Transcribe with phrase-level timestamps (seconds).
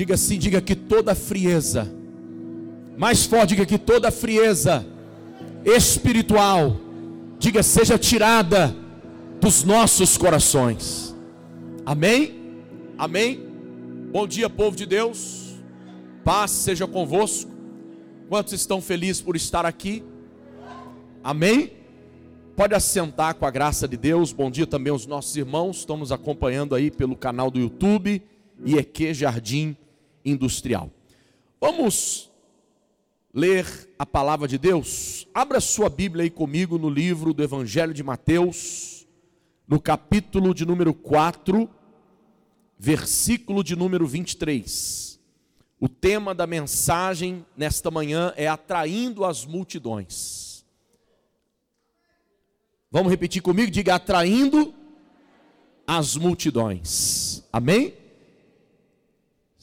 [0.00, 1.86] Diga assim, diga que toda frieza,
[2.96, 4.86] mais forte, diga que toda frieza
[5.62, 6.74] espiritual,
[7.38, 8.74] diga, seja tirada
[9.42, 11.14] dos nossos corações.
[11.84, 12.62] Amém?
[12.96, 13.46] Amém?
[14.10, 15.58] Bom dia, povo de Deus.
[16.24, 17.50] Paz seja convosco.
[18.26, 20.02] Quantos estão felizes por estar aqui?
[21.22, 21.72] Amém?
[22.56, 24.32] Pode assentar com a graça de Deus.
[24.32, 25.80] Bom dia também aos nossos irmãos.
[25.80, 28.22] Estamos acompanhando aí pelo canal do YouTube
[28.64, 29.76] IEQ Jardim
[30.24, 30.90] Industrial.
[31.60, 32.30] Vamos
[33.32, 33.66] ler
[33.98, 35.26] a palavra de Deus?
[35.32, 39.06] Abra sua Bíblia aí comigo no livro do Evangelho de Mateus,
[39.66, 41.68] no capítulo de número 4,
[42.78, 45.20] versículo de número 23.
[45.78, 50.64] O tema da mensagem nesta manhã é atraindo as multidões.
[52.90, 53.70] Vamos repetir comigo?
[53.70, 54.74] Diga atraindo
[55.86, 57.44] as multidões.
[57.52, 57.94] Amém?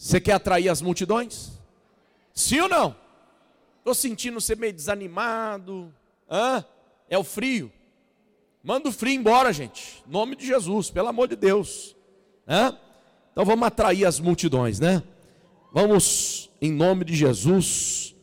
[0.07, 1.59] Você quer atrair as multidões?
[2.33, 2.95] Sim ou não?
[3.79, 5.93] Estou sentindo você meio desanimado.
[6.31, 6.63] Hã?
[7.09, 7.69] É o frio.
[8.63, 10.01] Manda o frio embora, gente.
[10.07, 11.93] Em nome de Jesus, pelo amor de Deus.
[12.47, 12.77] Hã?
[13.33, 15.03] Então vamos atrair as multidões, né?
[15.73, 18.15] Vamos, em nome de Jesus,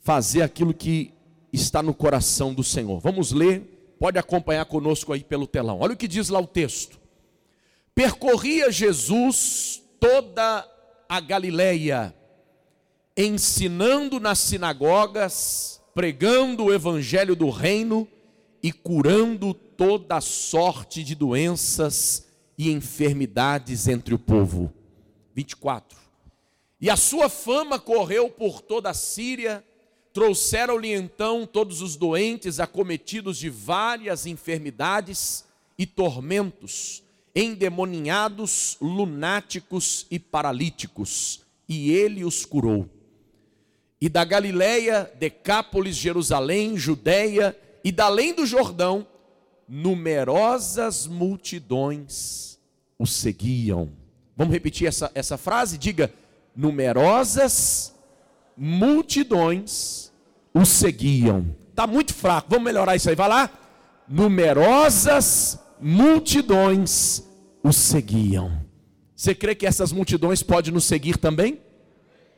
[0.00, 1.12] fazer aquilo que
[1.52, 2.98] está no coração do Senhor.
[2.98, 5.80] Vamos ler, pode acompanhar conosco aí pelo telão.
[5.80, 6.98] Olha o que diz lá o texto.
[7.94, 10.72] Percorria Jesus toda
[11.08, 12.14] a Galileia,
[13.16, 18.08] ensinando nas sinagogas, pregando o evangelho do reino
[18.62, 22.26] e curando toda sorte de doenças
[22.58, 24.72] e enfermidades entre o povo.
[25.34, 25.98] 24.
[26.80, 29.64] E a sua fama correu por toda a Síria,
[30.12, 35.44] trouxeram-lhe então todos os doentes acometidos de várias enfermidades
[35.78, 37.03] e tormentos
[37.34, 42.88] endemoninhados, lunáticos e paralíticos, e ele os curou.
[44.00, 49.06] E da Galiléia, Decápolis, Jerusalém, Judéia e da além do Jordão,
[49.68, 52.58] numerosas multidões
[52.98, 53.90] o seguiam.
[54.36, 55.78] Vamos repetir essa, essa frase?
[55.78, 56.12] Diga:
[56.54, 57.94] numerosas
[58.56, 60.12] multidões
[60.52, 61.54] o seguiam.
[61.70, 63.50] Está muito fraco, vamos melhorar isso aí, vai lá.
[64.06, 67.22] Numerosas multidões
[67.62, 68.58] o seguiam.
[69.14, 71.60] Você crê que essas multidões podem nos seguir também?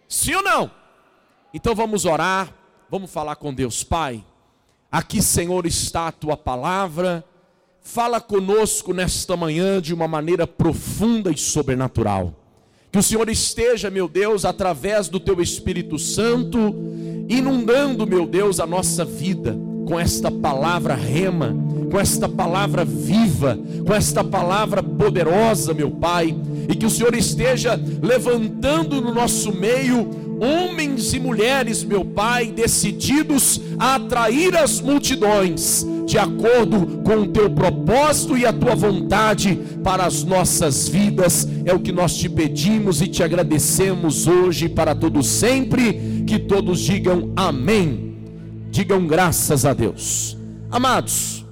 [0.08, 0.70] Sim ou não?
[1.54, 2.52] Então vamos orar,
[2.90, 4.24] vamos falar com Deus, Pai.
[4.90, 7.24] Aqui, Senhor, está a tua palavra.
[7.80, 12.34] Fala conosco nesta manhã de uma maneira profunda e sobrenatural.
[12.90, 16.74] Que o Senhor esteja, meu Deus, através do teu Espírito Santo,
[17.28, 21.54] inundando, meu Deus, a nossa vida com esta palavra rema,
[21.90, 26.36] com esta palavra viva, com esta palavra poderosa, meu Pai,
[26.68, 33.60] e que o Senhor esteja levantando no nosso meio homens e mulheres, meu Pai, decididos
[33.78, 40.04] a atrair as multidões, de acordo com o teu propósito e a tua vontade para
[40.04, 41.48] as nossas vidas.
[41.64, 46.24] É o que nós te pedimos e te agradecemos hoje para todos sempre.
[46.26, 48.14] Que todos digam amém.
[48.70, 50.36] Digam graças a Deus.
[50.70, 51.45] Amados,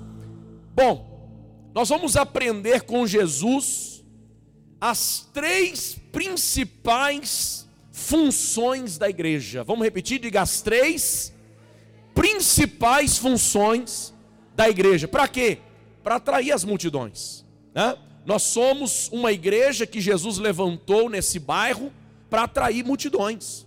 [0.74, 4.04] bom, nós vamos aprender com Jesus
[4.80, 9.64] as três principais funções da igreja.
[9.64, 10.20] Vamos repetir?
[10.20, 11.32] Diga as três
[12.14, 14.12] principais funções
[14.54, 15.08] da igreja.
[15.08, 15.58] Para quê?
[16.02, 17.44] Para atrair as multidões.
[17.74, 17.96] Né?
[18.26, 21.92] Nós somos uma igreja que Jesus levantou nesse bairro
[22.28, 23.66] para atrair multidões.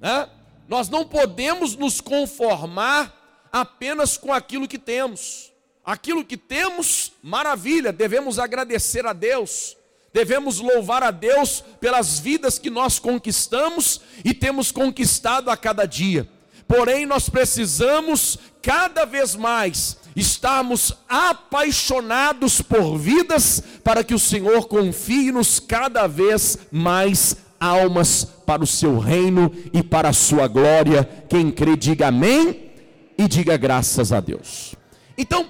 [0.00, 0.28] Né?
[0.68, 5.47] Nós não podemos nos conformar apenas com aquilo que temos.
[5.88, 9.74] Aquilo que temos, maravilha, devemos agradecer a Deus,
[10.12, 16.28] devemos louvar a Deus pelas vidas que nós conquistamos e temos conquistado a cada dia.
[16.66, 25.58] Porém, nós precisamos cada vez mais estarmos apaixonados por vidas para que o Senhor confie-nos
[25.58, 31.08] cada vez mais almas para o seu reino e para a sua glória.
[31.30, 32.72] Quem crê, diga amém
[33.16, 34.74] e diga graças a Deus.
[35.16, 35.48] Então,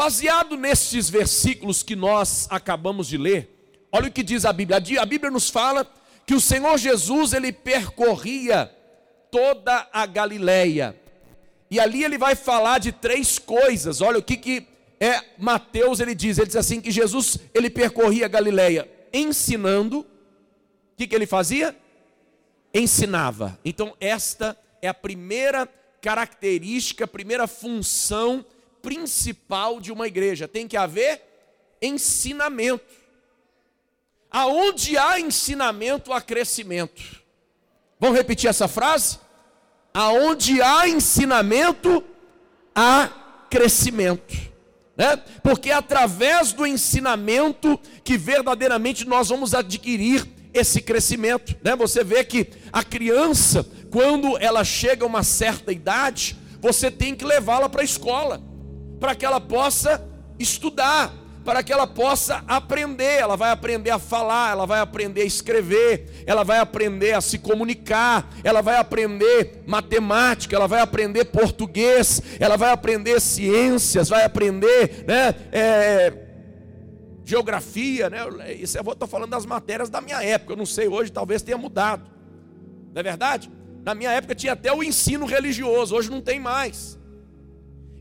[0.00, 4.78] baseado nesses versículos que nós acabamos de ler, olha o que diz a Bíblia.
[4.98, 5.86] A Bíblia nos fala
[6.24, 8.74] que o Senhor Jesus ele percorria
[9.30, 10.98] toda a Galileia.
[11.70, 14.00] E ali ele vai falar de três coisas.
[14.00, 14.66] Olha o que que
[14.98, 20.06] é Mateus ele diz, ele diz assim que Jesus ele percorria a Galileia ensinando,
[20.96, 21.76] que, que ele fazia?
[22.72, 23.58] Ensinava.
[23.62, 25.68] Então, esta é a primeira
[26.00, 28.42] característica, a primeira função
[28.82, 30.48] principal de uma igreja.
[30.48, 31.22] Tem que haver
[31.80, 32.84] ensinamento.
[34.30, 37.20] Aonde há ensinamento, há crescimento.
[37.98, 39.18] Vamos repetir essa frase?
[39.92, 42.04] Aonde há ensinamento,
[42.74, 43.08] há
[43.50, 44.50] crescimento.
[44.96, 45.16] Né?
[45.42, 51.56] Porque é através do ensinamento que verdadeiramente nós vamos adquirir esse crescimento.
[51.62, 51.74] Né?
[51.76, 57.24] Você vê que a criança, quando ela chega a uma certa idade, você tem que
[57.24, 58.42] levá-la para a escola,
[59.00, 60.06] para que ela possa
[60.38, 61.12] estudar,
[61.44, 63.18] para que ela possa aprender.
[63.18, 67.38] Ela vai aprender a falar, ela vai aprender a escrever, ela vai aprender a se
[67.38, 75.04] comunicar, ela vai aprender matemática, ela vai aprender português, ela vai aprender ciências, vai aprender,
[75.08, 75.34] né?
[75.50, 76.12] É,
[77.24, 78.52] geografia, né?
[78.52, 80.52] Isso eu estou falando das matérias da minha época.
[80.52, 82.10] Eu não sei hoje, talvez tenha mudado.
[82.92, 83.50] Não é verdade?
[83.84, 86.98] Na minha época tinha até o ensino religioso, hoje não tem mais.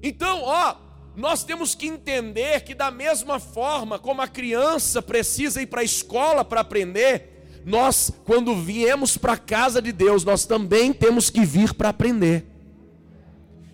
[0.02, 0.76] Então, ó,
[1.20, 5.84] nós temos que entender que, da mesma forma como a criança precisa ir para a
[5.84, 11.44] escola para aprender, nós, quando viemos para a casa de Deus, nós também temos que
[11.44, 12.46] vir para aprender.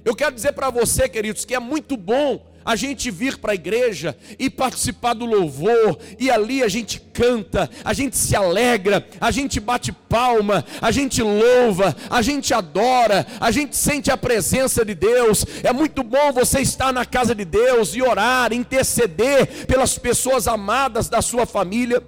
[0.03, 3.55] Eu quero dizer para você, queridos, que é muito bom a gente vir para a
[3.55, 9.29] igreja e participar do louvor, e ali a gente canta, a gente se alegra, a
[9.29, 14.95] gente bate palma, a gente louva, a gente adora, a gente sente a presença de
[14.95, 15.45] Deus.
[15.63, 21.07] É muito bom você estar na casa de Deus e orar, interceder pelas pessoas amadas
[21.07, 22.01] da sua família,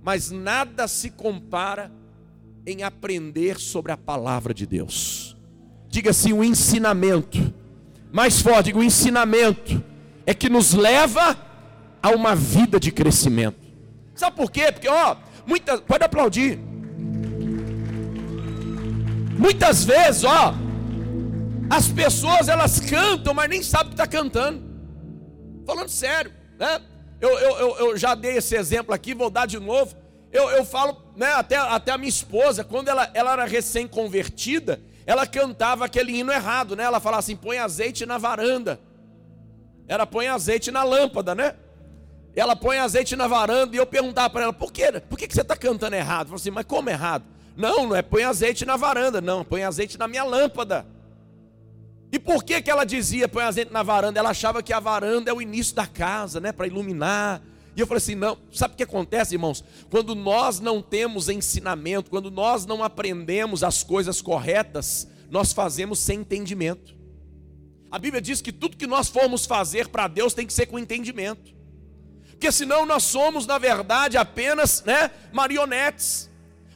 [0.00, 1.90] mas nada se compara
[2.64, 5.36] em aprender sobre a palavra de Deus.
[5.88, 7.52] Diga assim: o ensinamento
[8.12, 9.82] mais forte, o ensinamento
[10.26, 11.36] é que nos leva
[12.02, 13.56] a uma vida de crescimento.
[14.14, 14.70] Sabe por quê?
[14.70, 15.16] Porque, ó,
[15.46, 16.58] muitas, pode aplaudir.
[19.38, 20.54] Muitas vezes, ó,
[21.70, 24.62] as pessoas elas cantam, mas nem sabem o que está cantando.
[25.66, 26.82] Falando sério, né?
[27.18, 29.96] Eu, eu, eu, eu, já dei esse exemplo aqui, vou dar de novo.
[30.30, 35.26] Eu, eu falo, né, até, até a minha esposa, quando ela, ela era recém-convertida, ela
[35.26, 36.84] cantava aquele hino errado, né?
[36.84, 38.78] Ela falava assim: põe azeite na varanda.
[39.88, 41.54] Era põe azeite na lâmpada, né?
[42.34, 44.92] Ela põe azeite na varanda e eu perguntava para ela: por quê?
[45.08, 46.28] Por que, que você está cantando errado?
[46.28, 47.24] Falei assim: mas como errado?
[47.56, 50.86] Não, não é põe azeite na varanda, não, põe azeite na minha lâmpada.
[52.10, 54.18] E por que, que ela dizia põe azeite na varanda?
[54.18, 56.52] Ela achava que a varanda é o início da casa, né?
[56.52, 57.42] Para iluminar.
[57.76, 59.64] E eu falei assim: não, sabe o que acontece, irmãos?
[59.90, 66.20] Quando nós não temos ensinamento, quando nós não aprendemos as coisas corretas, nós fazemos sem
[66.20, 66.94] entendimento.
[67.90, 70.78] A Bíblia diz que tudo que nós formos fazer para Deus tem que ser com
[70.78, 71.54] entendimento,
[72.30, 76.31] porque senão nós somos, na verdade, apenas né, marionetes.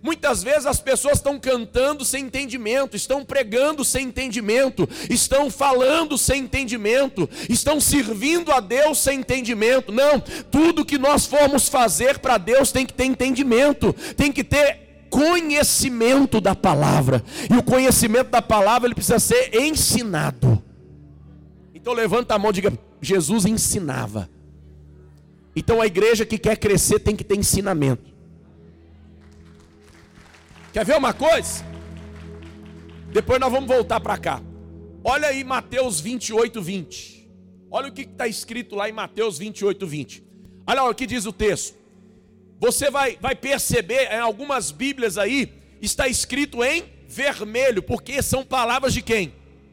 [0.06, 6.42] Muitas vezes as pessoas estão cantando sem entendimento, estão pregando sem entendimento, estão falando sem
[6.42, 9.90] entendimento, estão servindo a Deus sem entendimento.
[9.90, 15.08] Não, tudo que nós formos fazer para Deus tem que ter entendimento, tem que ter
[15.10, 17.20] conhecimento da palavra.
[17.50, 20.62] E o conhecimento da palavra ele precisa ser ensinado.
[21.74, 24.30] Então levanta a mão e diga: Jesus ensinava.
[25.56, 28.15] Então a igreja que quer crescer tem que ter ensinamento.
[30.76, 31.64] Quer ver uma coisa?
[33.10, 34.42] Depois nós vamos voltar para cá.
[35.02, 37.30] Olha aí Mateus 28, 20.
[37.70, 40.22] Olha o que está escrito lá em Mateus 28, 20.
[40.66, 41.78] Olha o que diz o texto.
[42.60, 48.92] Você vai, vai perceber em algumas Bíblias aí, está escrito em vermelho, porque são palavras
[48.92, 49.32] de quem?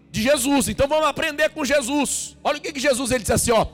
[0.10, 0.70] De Jesus.
[0.70, 2.38] Então vamos aprender com Jesus.
[2.42, 3.68] Olha o que, que Jesus ele disse assim: ó,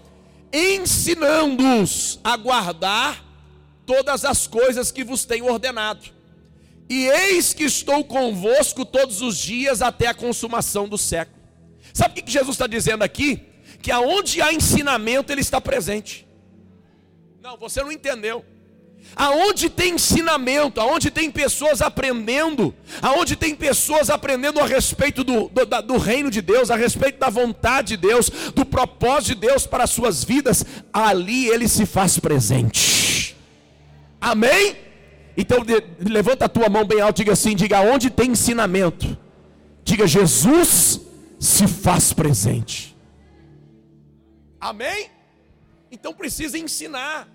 [0.51, 3.23] ensinando-os a guardar
[3.85, 6.17] todas as coisas que vos tenho ordenado.
[6.89, 11.37] E eis que estou convosco todos os dias até a consumação do século.
[11.93, 13.43] Sabe o que Jesus está dizendo aqui?
[13.81, 16.27] Que aonde há ensinamento, Ele está presente.
[17.41, 18.43] Não, você não entendeu.
[19.15, 25.65] Aonde tem ensinamento, aonde tem pessoas aprendendo, aonde tem pessoas aprendendo a respeito do, do,
[25.81, 29.85] do, reino de Deus, a respeito da vontade de Deus, do propósito de Deus para
[29.85, 33.35] as suas vidas, ali ele se faz presente.
[34.21, 34.88] Amém?
[35.39, 35.59] Então
[36.01, 39.17] levanta a tua mão bem alto, diga assim, diga onde tem ensinamento.
[39.85, 40.99] Diga Jesus
[41.39, 42.93] se faz presente.
[44.59, 45.09] Amém?
[45.89, 47.25] Então precisa ensinar.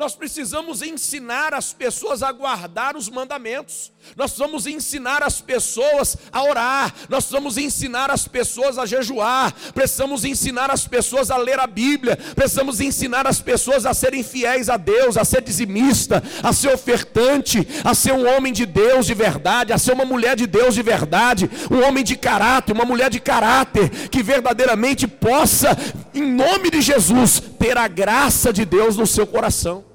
[0.00, 3.92] Nós precisamos ensinar as pessoas a guardar os mandamentos.
[4.16, 6.94] Nós precisamos ensinar as pessoas a orar.
[7.10, 9.52] Nós precisamos ensinar as pessoas a jejuar.
[9.74, 12.16] Precisamos ensinar as pessoas a ler a Bíblia.
[12.34, 17.68] Precisamos ensinar as pessoas a serem fiéis a Deus, a ser dizimista, a ser ofertante,
[17.84, 20.82] a ser um homem de Deus de verdade, a ser uma mulher de Deus de
[20.82, 25.76] verdade, um homem de caráter, uma mulher de caráter que verdadeiramente possa,
[26.14, 29.89] em nome de Jesus, ter a graça de Deus no seu coração.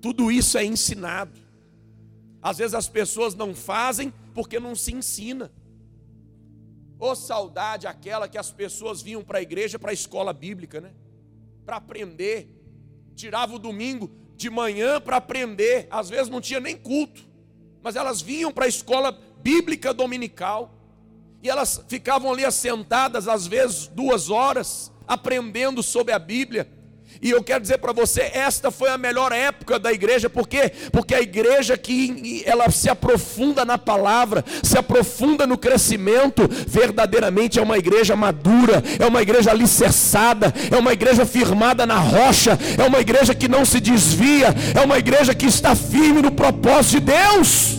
[0.00, 1.38] Tudo isso é ensinado.
[2.42, 5.50] Às vezes as pessoas não fazem porque não se ensina.
[6.98, 10.80] Ô oh, saudade aquela que as pessoas vinham para a igreja, para a escola bíblica,
[10.80, 10.92] né?
[11.64, 12.48] Para aprender.
[13.14, 15.86] Tirava o domingo de manhã para aprender.
[15.90, 17.22] Às vezes não tinha nem culto,
[17.82, 19.12] mas elas vinham para a escola
[19.42, 20.74] bíblica dominical.
[21.42, 26.68] E elas ficavam ali assentadas, às vezes duas horas, aprendendo sobre a Bíblia.
[27.20, 30.70] E eu quero dizer para você, esta foi a melhor época da igreja, por quê?
[30.92, 37.62] Porque a igreja que ela se aprofunda na palavra, se aprofunda no crescimento, verdadeiramente é
[37.62, 43.00] uma igreja madura, é uma igreja alicerçada, é uma igreja firmada na rocha, é uma
[43.00, 47.77] igreja que não se desvia, é uma igreja que está firme no propósito de Deus.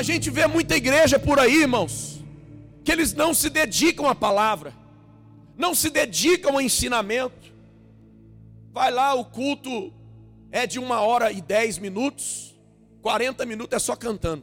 [0.00, 2.24] A gente vê muita igreja por aí, irmãos,
[2.82, 4.72] que eles não se dedicam à palavra,
[5.58, 7.52] não se dedicam ao ensinamento.
[8.72, 9.92] Vai lá, o culto
[10.50, 12.58] é de uma hora e dez minutos,
[13.02, 14.42] 40 minutos é só cantando.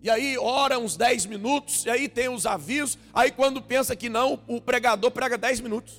[0.00, 4.08] E aí ora uns 10 minutos, e aí tem os avisos, aí quando pensa que
[4.08, 5.94] não, o pregador prega 10 minutos,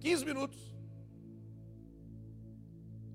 [0.00, 0.65] 15 minutos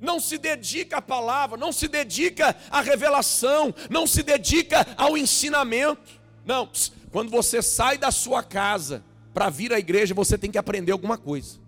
[0.01, 6.19] não se dedica à palavra, não se dedica à revelação, não se dedica ao ensinamento.
[6.43, 6.67] Não,
[7.11, 11.19] quando você sai da sua casa para vir à igreja, você tem que aprender alguma
[11.19, 11.59] coisa.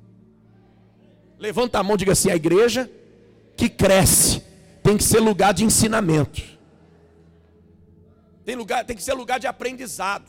[1.38, 2.90] Levanta a mão e diga assim: a igreja
[3.56, 4.44] que cresce
[4.82, 6.42] tem que ser lugar de ensinamento.
[8.44, 10.26] Tem, lugar, tem que ser lugar de aprendizado.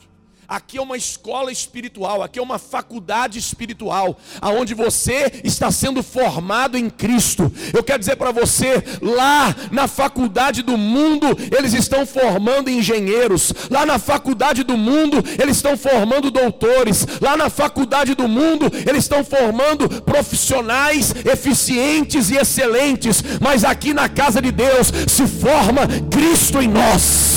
[0.47, 6.77] Aqui é uma escola espiritual, aqui é uma faculdade espiritual, aonde você está sendo formado
[6.77, 7.51] em Cristo.
[7.73, 13.53] Eu quero dizer para você, lá na faculdade do mundo, eles estão formando engenheiros.
[13.69, 17.05] Lá na faculdade do mundo, eles estão formando doutores.
[17.21, 23.23] Lá na faculdade do mundo, eles estão formando profissionais eficientes e excelentes.
[23.41, 27.34] Mas aqui na casa de Deus se forma Cristo em nós.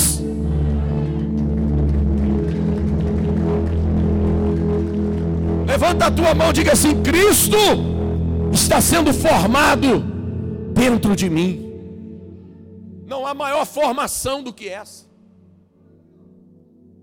[5.79, 7.55] Levanta a tua mão e diga assim: Cristo
[8.51, 10.01] está sendo formado
[10.73, 11.71] dentro de mim.
[13.07, 15.05] Não há maior formação do que essa.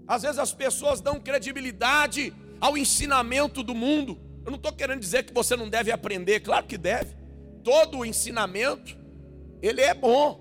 [0.06, 4.18] Às vezes as pessoas dão credibilidade ao ensinamento do mundo.
[4.44, 7.16] Eu não estou querendo dizer que você não deve aprender, claro que deve.
[7.64, 8.94] Todo o ensinamento,
[9.62, 10.38] ele é bom.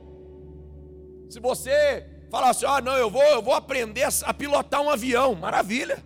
[1.29, 5.33] Se você falar assim, ah, não, eu vou, eu vou aprender a pilotar um avião,
[5.35, 6.03] maravilha.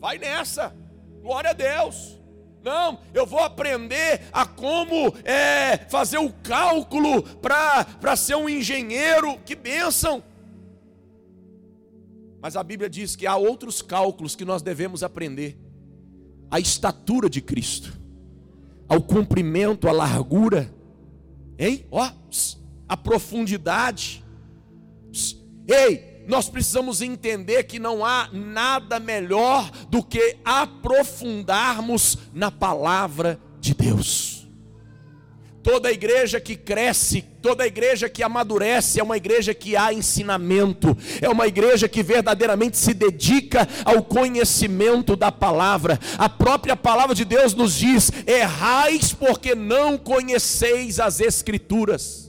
[0.00, 0.74] Vai nessa.
[1.22, 2.18] Glória a Deus.
[2.62, 9.38] Não, eu vou aprender a como é, fazer o cálculo para ser um engenheiro.
[9.44, 10.22] Que bênção!
[12.40, 15.58] Mas a Bíblia diz que há outros cálculos que nós devemos aprender:
[16.50, 17.98] a estatura de Cristo,
[18.88, 20.72] ao comprimento, a largura,
[21.58, 21.86] hein?
[21.90, 22.10] Ó,
[22.88, 24.24] a profundidade.
[25.66, 33.72] Ei, nós precisamos entender que não há nada melhor do que aprofundarmos na palavra de
[33.72, 34.46] Deus.
[35.62, 41.28] Toda igreja que cresce, toda igreja que amadurece, é uma igreja que há ensinamento, é
[41.30, 45.98] uma igreja que verdadeiramente se dedica ao conhecimento da palavra.
[46.18, 52.27] A própria palavra de Deus nos diz: errais porque não conheceis as Escrituras.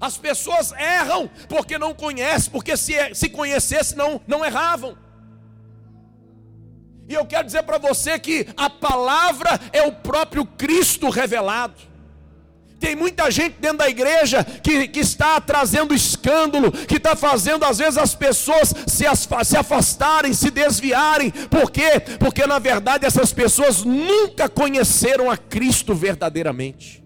[0.00, 4.96] As pessoas erram porque não conhecem, porque se, se conhecesse não, não erravam.
[7.06, 11.90] E eu quero dizer para você que a palavra é o próprio Cristo revelado.
[12.78, 17.76] Tem muita gente dentro da igreja que, que está trazendo escândalo, que está fazendo às
[17.76, 19.04] vezes as pessoas se,
[19.44, 21.30] se afastarem, se desviarem.
[21.30, 22.00] Por quê?
[22.18, 26.99] Porque na verdade essas pessoas nunca conheceram a Cristo verdadeiramente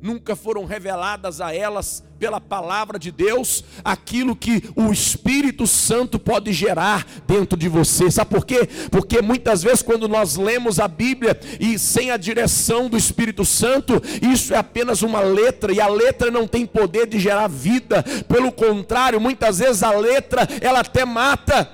[0.00, 6.52] nunca foram reveladas a elas pela palavra de Deus aquilo que o Espírito Santo pode
[6.52, 8.10] gerar dentro de você.
[8.10, 8.68] Sabe por quê?
[8.90, 14.00] Porque muitas vezes quando nós lemos a Bíblia e sem a direção do Espírito Santo,
[14.22, 18.02] isso é apenas uma letra e a letra não tem poder de gerar vida.
[18.28, 21.70] Pelo contrário, muitas vezes a letra ela até mata,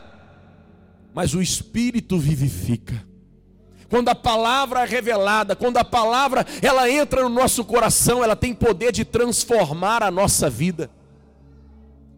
[1.15, 3.12] mas o Espírito vivifica
[3.93, 8.55] quando a palavra é revelada, quando a palavra ela entra no nosso coração, ela tem
[8.55, 10.91] poder de transformar a nossa vida.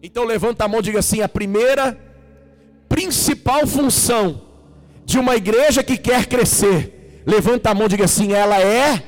[0.00, 1.98] Então levanta a mão e diga assim: a primeira
[2.88, 4.40] principal função
[5.04, 9.02] de uma igreja que quer crescer, levanta a mão e diga assim: ela é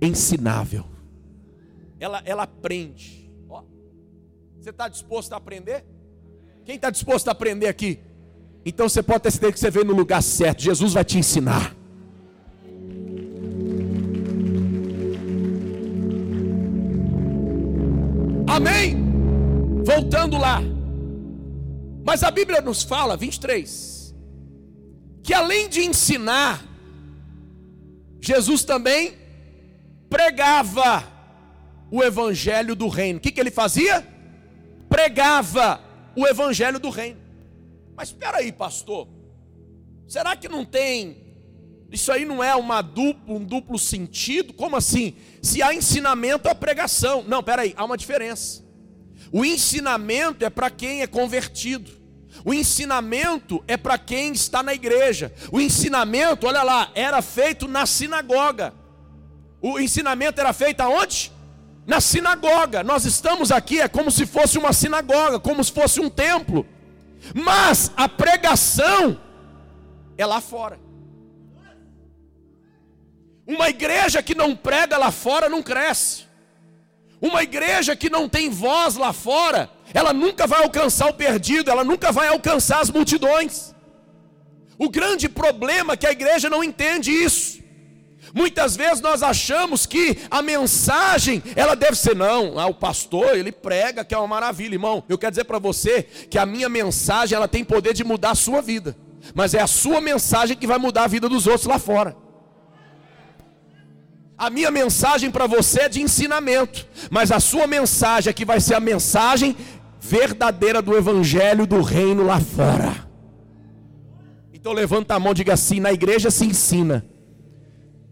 [0.00, 0.84] ensinável.
[1.98, 3.28] Ela, ela aprende.
[3.48, 3.64] Ó,
[4.56, 5.84] você está disposto a aprender?
[6.64, 7.98] Quem está disposto a aprender aqui?
[8.68, 10.60] Então você pode ter certeza que você veio no lugar certo.
[10.60, 11.72] Jesus vai te ensinar.
[18.48, 18.96] Amém?
[19.84, 20.60] Voltando lá.
[22.04, 24.12] Mas a Bíblia nos fala, 23,
[25.22, 26.64] que além de ensinar,
[28.20, 29.14] Jesus também
[30.10, 31.04] pregava
[31.88, 33.18] o evangelho do reino.
[33.18, 34.04] O que, que ele fazia?
[34.88, 35.80] Pregava
[36.16, 37.25] o evangelho do reino.
[37.96, 39.08] Mas espera aí, pastor.
[40.06, 41.26] Será que não tem
[41.90, 44.52] isso aí não é uma duplo, um duplo sentido?
[44.52, 45.14] Como assim?
[45.40, 47.24] Se há ensinamento, há pregação.
[47.26, 48.64] Não, peraí, há uma diferença.
[49.32, 51.90] O ensinamento é para quem é convertido.
[52.44, 55.32] O ensinamento é para quem está na igreja.
[55.50, 58.74] O ensinamento, olha lá, era feito na sinagoga.
[59.60, 61.32] O ensinamento era feito aonde?
[61.86, 62.82] Na sinagoga.
[62.82, 66.66] Nós estamos aqui, é como se fosse uma sinagoga, como se fosse um templo.
[67.34, 69.20] Mas a pregação
[70.16, 70.78] é lá fora.
[73.46, 76.24] Uma igreja que não prega lá fora não cresce.
[77.20, 81.84] Uma igreja que não tem voz lá fora, ela nunca vai alcançar o perdido, ela
[81.84, 83.74] nunca vai alcançar as multidões.
[84.78, 87.55] O grande problema é que a igreja não entende isso.
[88.36, 93.50] Muitas vezes nós achamos que a mensagem, ela deve ser não, ah, o pastor, ele
[93.50, 95.02] prega que é uma maravilha, irmão.
[95.08, 98.34] Eu quero dizer para você que a minha mensagem, ela tem poder de mudar a
[98.34, 98.94] sua vida.
[99.34, 102.14] Mas é a sua mensagem que vai mudar a vida dos outros lá fora.
[104.36, 108.74] A minha mensagem para você é de ensinamento, mas a sua mensagem aqui vai ser
[108.74, 109.56] a mensagem
[109.98, 113.08] verdadeira do evangelho do reino lá fora.
[114.52, 117.02] Então levanta a mão e diga assim: na igreja se ensina,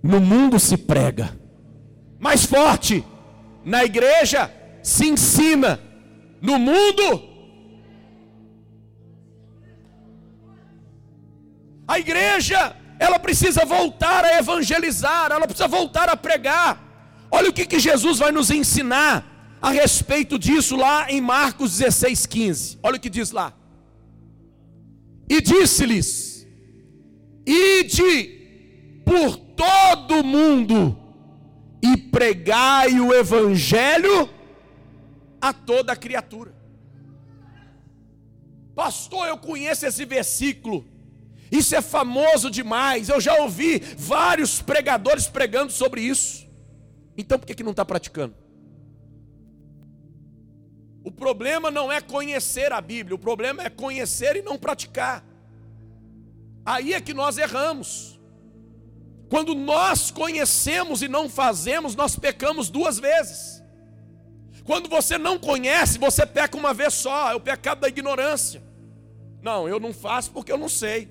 [0.05, 1.35] no mundo se prega.
[2.21, 3.03] Mais forte,
[3.65, 5.81] na igreja se ensina,
[6.43, 7.23] no mundo.
[11.89, 16.83] A igreja ela precisa voltar a evangelizar, ela precisa voltar a pregar.
[17.31, 22.27] Olha o que, que Jesus vai nos ensinar a respeito disso lá em Marcos 16,
[22.27, 22.79] 15.
[22.83, 23.55] Olha o que diz lá.
[25.31, 26.47] E disse-lhes:
[27.47, 30.97] Ide por todo mundo
[31.83, 34.29] e pregai o evangelho
[35.41, 36.55] a toda criatura.
[38.75, 40.85] Pastor, eu conheço esse versículo.
[41.51, 43.09] Isso é famoso demais.
[43.09, 46.47] Eu já ouvi vários pregadores pregando sobre isso.
[47.17, 48.35] Então por que, que não está praticando?
[51.05, 55.25] O problema não é conhecer a Bíblia, o problema é conhecer e não praticar.
[56.65, 58.14] Aí é que nós erramos.
[59.29, 63.63] Quando nós conhecemos e não fazemos, nós pecamos duas vezes.
[64.65, 68.63] Quando você não conhece, você peca uma vez só, é o pecado da ignorância.
[69.43, 71.09] Não, eu não faço porque eu não sei.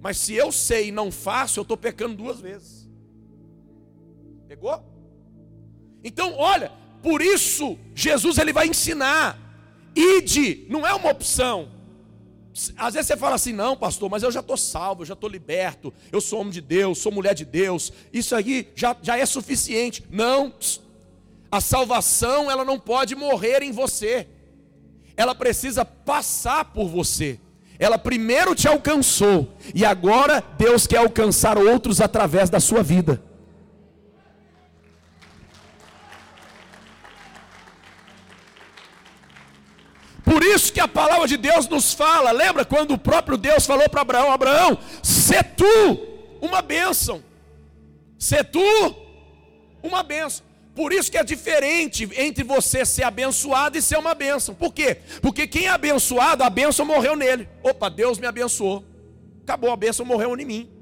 [0.00, 2.88] Mas se eu sei e não faço, eu estou pecando duas vezes.
[4.48, 4.82] Pegou?
[6.02, 9.38] Então, olha, por isso Jesus ele vai ensinar.
[9.94, 11.70] Ide, não é uma opção.
[12.76, 15.28] Às vezes você fala assim, não, pastor, mas eu já estou salvo, eu já estou
[15.28, 19.24] liberto, eu sou homem de Deus, sou mulher de Deus, isso aí já, já é
[19.24, 20.04] suficiente.
[20.10, 20.52] Não,
[21.50, 24.26] a salvação ela não pode morrer em você,
[25.16, 27.40] ela precisa passar por você.
[27.78, 33.22] Ela primeiro te alcançou e agora Deus quer alcançar outros através da sua vida.
[40.28, 43.88] Por isso que a palavra de Deus nos fala, lembra quando o próprio Deus falou
[43.88, 46.06] para Abraão: Abraão, se tu
[46.40, 47.24] uma bênção,
[48.18, 48.60] se tu
[49.82, 50.46] uma bênção.
[50.74, 54.54] Por isso que é diferente entre você ser abençoado e ser uma bênção.
[54.54, 54.98] Por quê?
[55.20, 57.48] Porque quem é abençoado, a bênção morreu nele.
[57.62, 58.84] Opa, Deus me abençoou.
[59.42, 60.77] Acabou, a bênção morreu em mim.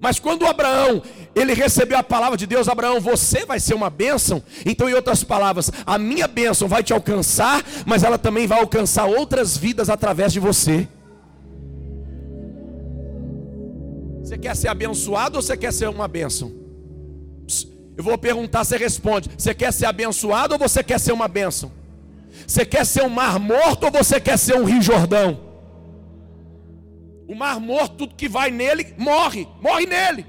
[0.00, 1.02] Mas quando Abraão,
[1.34, 4.42] ele recebeu a palavra de Deus, Abraão, você vai ser uma bênção.
[4.64, 9.06] Então, em outras palavras, a minha bênção vai te alcançar, mas ela também vai alcançar
[9.06, 10.86] outras vidas através de você.
[14.22, 16.52] Você quer ser abençoado ou você quer ser uma bênção?
[17.96, 21.72] Eu vou perguntar, você responde: Você quer ser abençoado ou você quer ser uma bênção?
[22.46, 25.45] Você quer ser um mar morto ou você quer ser um rio Jordão?
[27.28, 30.26] O mar morto, tudo que vai nele, morre, morre nele.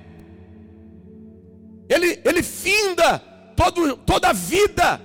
[1.89, 3.19] Ele, ele finda
[3.55, 5.01] todo, toda a vida.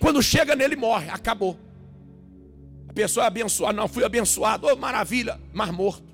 [0.00, 1.58] Quando chega nele, morre, acabou.
[2.88, 6.07] A pessoa é abençoada, não, fui abençoado, oh, maravilha, mar morto.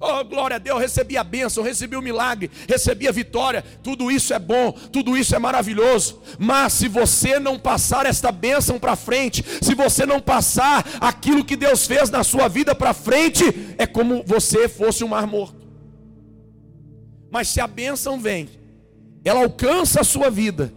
[0.00, 3.64] Oh, glória a Deus, recebi a bênção, recebi o milagre, recebi a vitória.
[3.82, 6.20] Tudo isso é bom, tudo isso é maravilhoso.
[6.38, 11.56] Mas se você não passar esta bênção para frente, se você não passar aquilo que
[11.56, 13.44] Deus fez na sua vida para frente,
[13.78, 15.64] é como você fosse um mar morto.
[17.30, 18.48] Mas se a bênção vem,
[19.24, 20.72] ela alcança a sua vida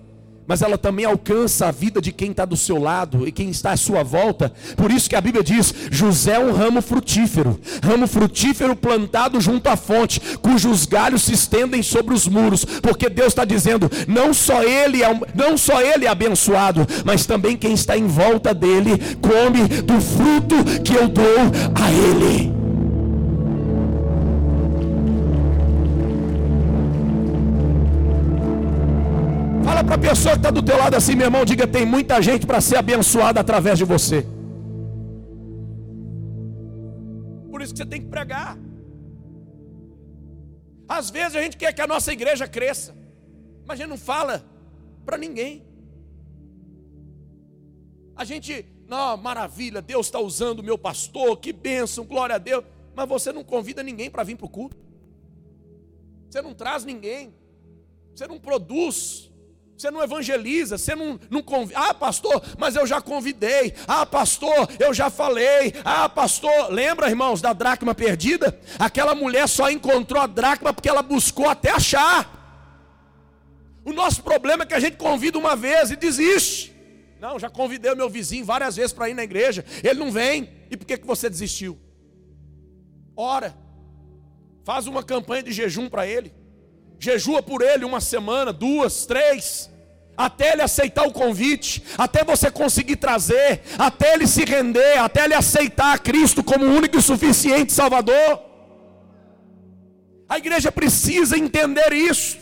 [0.47, 3.71] mas ela também alcança a vida de quem está do seu lado e quem está
[3.71, 4.51] à sua volta.
[4.75, 9.67] Por isso que a Bíblia diz: José é um ramo frutífero, ramo frutífero plantado junto
[9.67, 14.63] à fonte, cujos galhos se estendem sobre os muros, porque Deus está dizendo: não só
[14.63, 19.67] ele é, não só ele é abençoado, mas também quem está em volta dele come
[19.81, 21.25] do fruto que eu dou
[21.75, 22.56] a ele.
[29.87, 32.45] Para a pessoa que está do teu lado assim, meu irmão, diga, tem muita gente
[32.45, 34.25] para ser abençoada através de você.
[37.49, 38.57] Por isso que você tem que pregar.
[40.89, 42.93] Às vezes a gente quer que a nossa igreja cresça,
[43.65, 44.43] mas a gente não fala
[45.05, 45.65] para ninguém.
[48.13, 52.65] A gente, não, maravilha, Deus está usando o meu pastor, que bênção, glória a Deus.
[52.93, 54.75] Mas você não convida ninguém para vir para o culto.
[56.29, 57.33] Você não traz ninguém.
[58.13, 59.26] Você não produz.
[59.77, 61.79] Você não evangeliza, você não, não convida.
[61.79, 63.75] Ah, pastor, mas eu já convidei.
[63.87, 65.71] Ah, pastor, eu já falei.
[65.85, 68.59] Ah, pastor, lembra, irmãos, da dracma perdida?
[68.79, 72.33] Aquela mulher só encontrou a dracma porque ela buscou até achar.
[73.85, 76.75] O nosso problema é que a gente convida uma vez e desiste.
[77.19, 79.63] Não, já convidei o meu vizinho várias vezes para ir na igreja.
[79.83, 80.49] Ele não vem.
[80.71, 81.77] E por que, que você desistiu?
[83.15, 83.55] Ora,
[84.63, 86.33] faz uma campanha de jejum para ele
[86.99, 89.69] jejua por ele uma semana, duas, três,
[90.17, 95.35] até ele aceitar o convite, até você conseguir trazer, até ele se render, até ele
[95.35, 98.41] aceitar Cristo como único e suficiente Salvador.
[100.27, 102.37] A igreja precisa entender isso.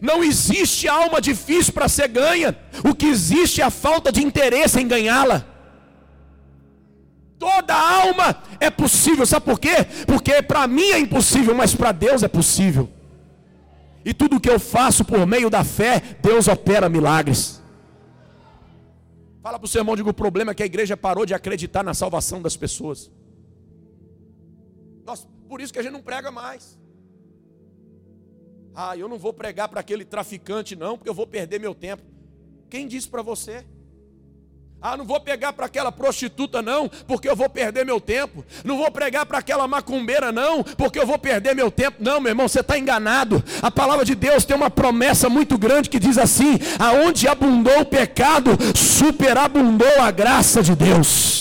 [0.00, 4.80] Não existe alma difícil para ser ganha, o que existe é a falta de interesse
[4.80, 5.44] em ganhá-la.
[7.38, 9.86] Toda alma é possível, sabe por quê?
[10.06, 12.88] Porque para mim é impossível, mas para Deus é possível.
[14.04, 17.62] E tudo que eu faço por meio da fé, Deus opera milagres.
[19.42, 21.82] Fala para o seu irmão, digo, o problema é que a igreja parou de acreditar
[21.82, 23.10] na salvação das pessoas.
[25.04, 26.78] Nós, por isso que a gente não prega mais.
[28.74, 32.02] Ah, eu não vou pregar para aquele traficante não, porque eu vou perder meu tempo.
[32.68, 33.64] Quem disse para você?
[34.80, 38.44] Ah, não vou pegar para aquela prostituta não, porque eu vou perder meu tempo.
[38.64, 41.96] Não vou pregar para aquela macumbeira não, porque eu vou perder meu tempo.
[41.98, 43.42] Não, meu irmão, você está enganado.
[43.60, 47.84] A palavra de Deus tem uma promessa muito grande que diz assim: aonde abundou o
[47.84, 51.37] pecado, superabundou a graça de Deus.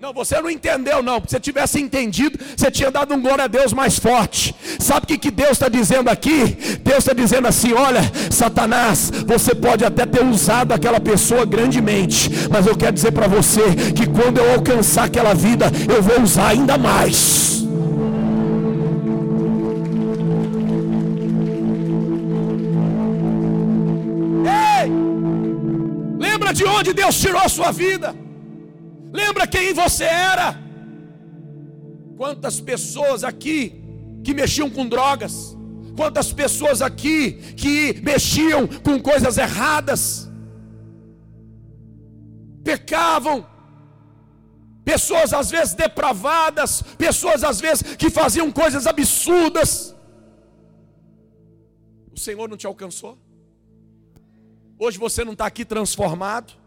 [0.00, 1.16] Não, você não entendeu, não.
[1.20, 4.54] Se você tivesse entendido, você tinha dado um glória a Deus mais forte.
[4.78, 6.56] Sabe o que, que Deus está dizendo aqui?
[6.82, 12.66] Deus está dizendo assim: olha, Satanás, você pode até ter usado aquela pessoa grandemente, mas
[12.66, 13.60] eu quero dizer para você
[13.94, 17.62] que quando eu alcançar aquela vida, eu vou usar ainda mais.
[24.46, 24.90] Ei!
[26.18, 28.14] Lembra de onde Deus tirou a sua vida?
[29.12, 30.58] Lembra quem você era?
[32.16, 33.82] Quantas pessoas aqui
[34.22, 35.56] que mexiam com drogas?
[35.96, 40.30] Quantas pessoas aqui que mexiam com coisas erradas?
[42.62, 43.46] Pecavam.
[44.84, 49.94] Pessoas às vezes depravadas, pessoas às vezes que faziam coisas absurdas.
[52.12, 53.18] O Senhor não te alcançou?
[54.78, 56.59] Hoje você não está aqui transformado?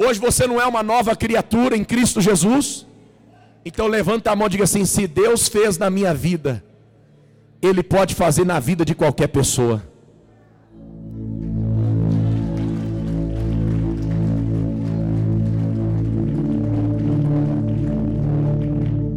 [0.00, 2.86] Hoje você não é uma nova criatura em Cristo Jesus?
[3.64, 6.64] Então levanta a mão e diga assim: se Deus fez na minha vida,
[7.60, 9.82] Ele pode fazer na vida de qualquer pessoa.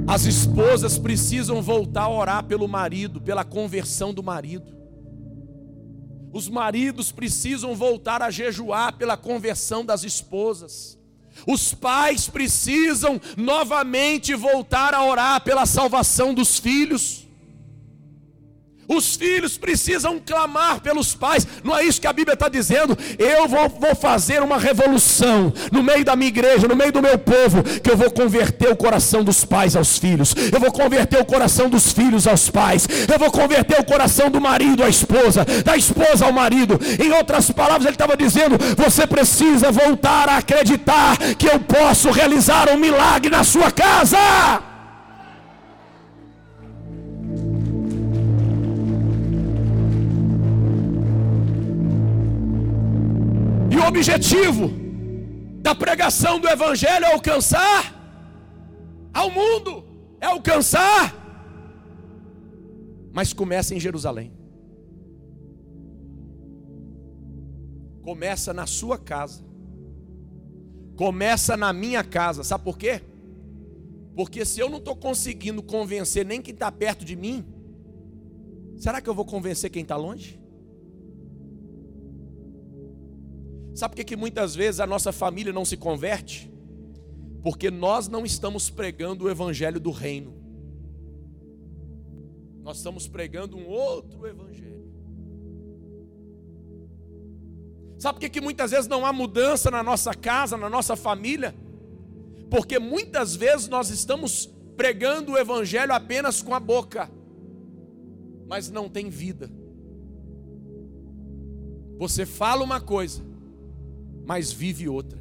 [0.08, 4.81] As esposas precisam voltar a orar pelo marido, pela conversão do marido.
[6.32, 10.98] Os maridos precisam voltar a jejuar pela conversão das esposas.
[11.46, 17.28] Os pais precisam novamente voltar a orar pela salvação dos filhos.
[18.92, 21.48] Os filhos precisam clamar pelos pais.
[21.64, 22.98] Não é isso que a Bíblia está dizendo.
[23.18, 27.18] Eu vou, vou, fazer uma revolução no meio da minha igreja, no meio do meu
[27.18, 30.36] povo, que eu vou converter o coração dos pais aos filhos.
[30.52, 32.86] Eu vou converter o coração dos filhos aos pais.
[33.10, 36.78] Eu vou converter o coração do marido à esposa, da esposa ao marido.
[37.02, 42.70] Em outras palavras, ele estava dizendo: você precisa voltar a acreditar que eu posso realizar
[42.70, 44.71] um milagre na sua casa.
[53.88, 54.70] Objetivo
[55.62, 58.02] da pregação do Evangelho é alcançar
[59.14, 59.84] ao mundo,
[60.20, 61.20] é alcançar.
[63.14, 64.32] Mas começa em Jerusalém.
[68.02, 69.44] Começa na sua casa.
[70.96, 72.44] Começa na minha casa.
[72.44, 73.02] Sabe por quê?
[74.16, 77.46] Porque se eu não estou conseguindo convencer nem quem está perto de mim,
[78.78, 80.41] será que eu vou convencer quem está longe?
[83.74, 86.52] Sabe por que, que muitas vezes a nossa família não se converte?
[87.42, 90.34] Porque nós não estamos pregando o evangelho do reino.
[92.62, 94.72] Nós estamos pregando um outro evangelho.
[97.98, 101.56] Sabe por que, que muitas vezes não há mudança na nossa casa, na nossa família?
[102.50, 107.10] Porque muitas vezes nós estamos pregando o evangelho apenas com a boca,
[108.48, 109.50] mas não tem vida.
[111.98, 113.22] Você fala uma coisa,
[114.26, 115.20] mas vive outra.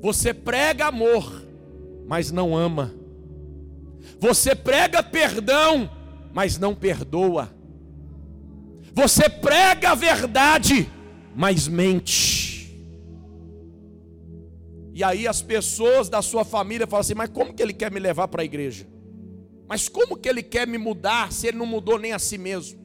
[0.00, 1.44] Você prega amor,
[2.06, 2.94] mas não ama.
[4.18, 5.90] Você prega perdão,
[6.32, 7.50] mas não perdoa.
[8.92, 10.90] Você prega a verdade,
[11.34, 12.46] mas mente.
[14.94, 18.00] E aí as pessoas da sua família falam assim: mas como que ele quer me
[18.00, 18.86] levar para a igreja?
[19.68, 22.80] Mas como que ele quer me mudar se ele não mudou nem a si mesmo?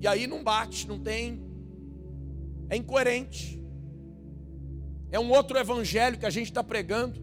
[0.00, 1.51] E aí não bate, não tem.
[2.72, 3.62] É incoerente.
[5.10, 7.20] É um outro evangelho que a gente está pregando.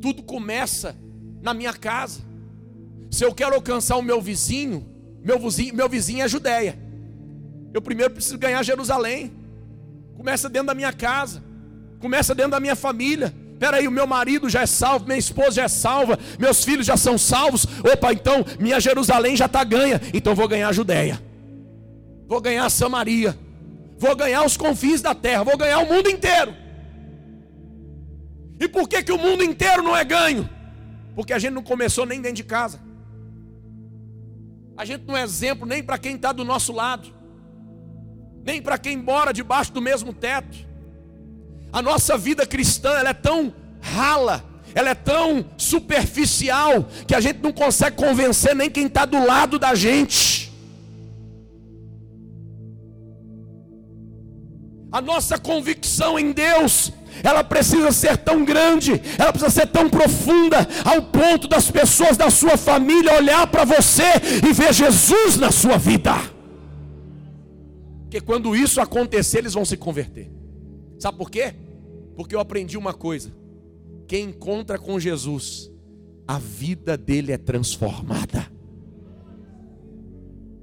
[0.00, 0.94] Tudo começa
[1.42, 2.20] na minha casa.
[3.10, 4.86] Se eu quero alcançar o meu vizinho,
[5.20, 6.78] meu vizinho, meu vizinho é Judéia.
[7.74, 9.32] Eu primeiro preciso ganhar Jerusalém.
[10.16, 11.42] Começa dentro da minha casa.
[11.98, 13.34] Começa dentro da minha família.
[13.54, 16.86] Espera aí, o meu marido já é salvo, minha esposa já é salva, meus filhos
[16.86, 17.66] já são salvos.
[17.92, 20.00] Opa, então minha Jerusalém já está ganha.
[20.14, 21.20] Então vou ganhar a Judéia.
[22.28, 23.36] Vou ganhar a Samaria.
[24.00, 25.44] Vou ganhar os confins da terra.
[25.44, 26.52] Vou ganhar o mundo inteiro.
[28.58, 30.50] E por que, que o mundo inteiro não é ganho?
[31.14, 32.80] Porque a gente não começou nem dentro de casa.
[34.76, 37.20] A gente não é exemplo nem para quem está do nosso lado
[38.44, 40.58] nem para quem mora debaixo do mesmo teto.
[41.72, 47.40] A nossa vida cristã ela é tão rala, ela é tão superficial, que a gente
[47.40, 50.39] não consegue convencer nem quem está do lado da gente.
[54.92, 60.58] A nossa convicção em Deus, ela precisa ser tão grande, ela precisa ser tão profunda,
[60.84, 64.02] ao ponto das pessoas da sua família olhar para você
[64.46, 66.14] e ver Jesus na sua vida.
[68.02, 70.28] Porque quando isso acontecer, eles vão se converter.
[70.98, 71.54] Sabe por quê?
[72.16, 73.32] Porque eu aprendi uma coisa:
[74.08, 75.70] quem encontra com Jesus,
[76.26, 78.50] a vida dele é transformada.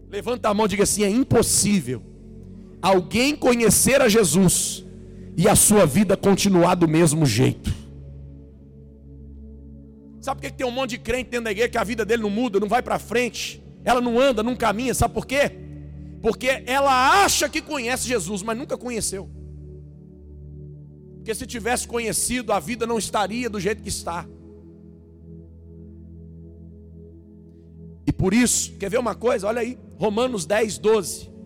[0.09, 2.03] Levanta a mão e diga assim: é impossível
[2.81, 4.85] alguém conhecer a Jesus
[5.35, 7.73] e a sua vida continuar do mesmo jeito.
[10.19, 12.23] Sabe por que tem um monte de crente dentro da igreja que a vida dele
[12.23, 14.93] não muda, não vai para frente, ela não anda, não caminha?
[14.93, 15.51] Sabe por quê?
[16.21, 19.29] Porque ela acha que conhece Jesus, mas nunca conheceu.
[21.15, 24.27] Porque se tivesse conhecido, a vida não estaria do jeito que está.
[28.05, 29.47] E por isso, quer ver uma coisa?
[29.47, 31.36] Olha aí, Romanos 10, 12.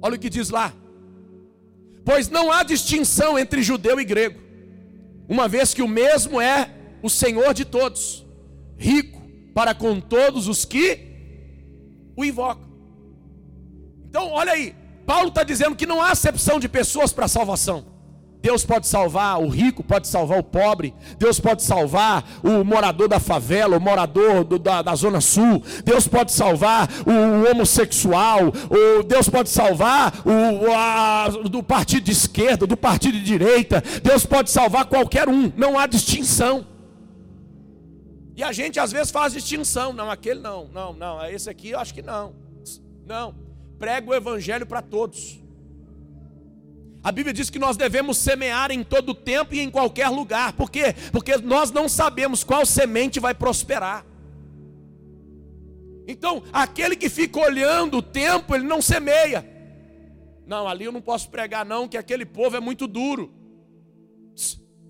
[0.00, 0.72] Olha o que diz lá.
[2.04, 4.40] Pois não há distinção entre judeu e grego,
[5.28, 6.70] uma vez que o mesmo é
[7.02, 8.24] o Senhor de todos,
[8.78, 9.20] rico
[9.52, 11.00] para com todos os que
[12.16, 12.68] o invocam.
[14.08, 17.95] Então, olha aí, Paulo está dizendo que não há acepção de pessoas para salvação.
[18.40, 23.18] Deus pode salvar o rico, pode salvar o pobre, Deus pode salvar o morador da
[23.18, 29.28] favela, o morador do, da, da, zona sul, Deus pode salvar o, homossexual, o, Deus
[29.28, 34.86] pode salvar o, a, do partido de esquerda, do partido de direita, Deus pode salvar
[34.86, 36.66] qualquer um, não há distinção.
[38.36, 41.80] E a gente às vezes faz distinção, não, aquele não, não, não, esse aqui eu
[41.80, 42.34] acho que não,
[43.06, 43.34] não.
[43.78, 45.38] Prega o evangelho para todos.
[47.06, 50.54] A Bíblia diz que nós devemos semear em todo tempo e em qualquer lugar.
[50.54, 50.92] Por quê?
[51.12, 54.04] Porque nós não sabemos qual semente vai prosperar.
[56.08, 59.48] Então, aquele que fica olhando o tempo, ele não semeia.
[60.44, 63.32] Não, ali eu não posso pregar não, que aquele povo é muito duro.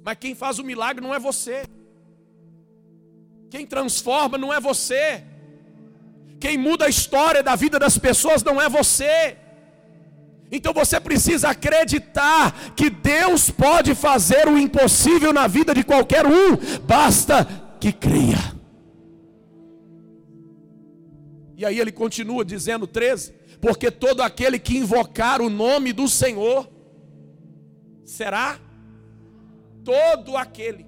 [0.02, 1.64] Mas quem faz o milagre não é você.
[3.50, 5.22] Quem transforma não é você.
[6.40, 9.36] Quem muda a história da vida das pessoas não é você.
[10.50, 16.56] Então você precisa acreditar que Deus pode fazer o impossível na vida de qualquer um,
[16.86, 17.44] basta
[17.80, 18.56] que creia.
[21.56, 26.68] E aí ele continua dizendo 13: Porque todo aquele que invocar o nome do Senhor
[28.04, 28.60] será
[29.84, 30.86] todo aquele.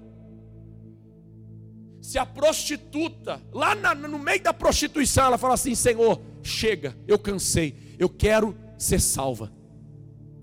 [2.01, 7.19] Se a prostituta, lá na, no meio da prostituição, ela fala assim: Senhor, chega, eu
[7.19, 9.51] cansei, eu quero ser salva.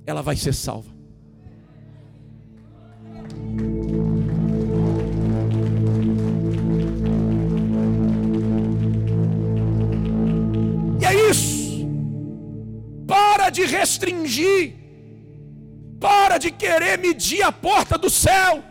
[0.07, 0.95] Ela vai ser salva.
[11.01, 11.89] E é isso.
[13.07, 14.75] Para de restringir.
[15.99, 18.63] Para de querer medir a porta do céu.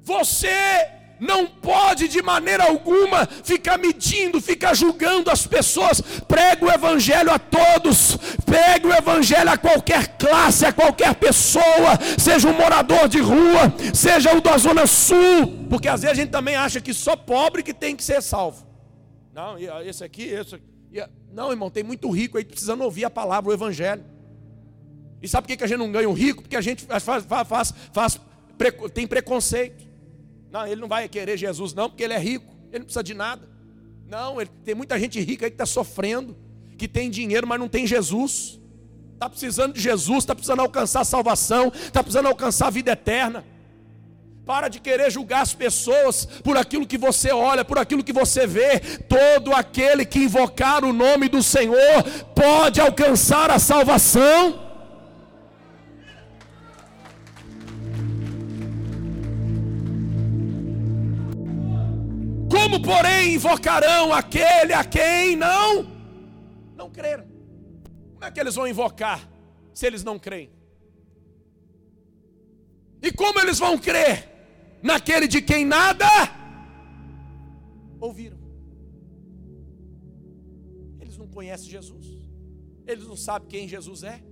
[0.00, 6.00] Você não pode de maneira alguma ficar medindo, ficar julgando as pessoas.
[6.26, 12.48] Prega o evangelho a todos, pregue o evangelho a qualquer classe, a qualquer pessoa, seja
[12.48, 16.56] um morador de rua, seja o da zona sul, porque às vezes a gente também
[16.56, 18.66] acha que só pobre que tem que ser salvo.
[19.32, 20.64] Não, esse aqui, esse aqui.
[21.32, 24.04] Não, irmão, tem muito rico aí precisando ouvir a palavra, o evangelho.
[25.22, 26.42] E sabe por que a gente não ganha um rico?
[26.42, 28.20] Porque a gente faz, faz, faz, faz
[28.92, 29.91] tem preconceito.
[30.52, 33.14] Não, ele não vai querer Jesus, não, porque ele é rico, ele não precisa de
[33.14, 33.48] nada.
[34.06, 36.36] Não, ele, tem muita gente rica aí que está sofrendo,
[36.76, 38.60] que tem dinheiro, mas não tem Jesus.
[39.14, 43.46] Está precisando de Jesus, está precisando alcançar salvação, está precisando alcançar a vida eterna.
[44.44, 48.46] Para de querer julgar as pessoas por aquilo que você olha, por aquilo que você
[48.46, 48.78] vê.
[49.08, 52.02] Todo aquele que invocar o nome do Senhor
[52.34, 54.61] pode alcançar a salvação.
[62.52, 65.90] Como, porém, invocarão aquele a quem não
[66.76, 67.26] não creram?
[68.12, 69.26] Como é que eles vão invocar
[69.72, 70.50] se eles não creem?
[73.00, 74.28] E como eles vão crer
[74.82, 76.06] naquele de quem nada
[77.98, 78.38] ouviram?
[81.00, 82.06] Eles não conhecem Jesus.
[82.86, 84.22] Eles não sabem quem Jesus é,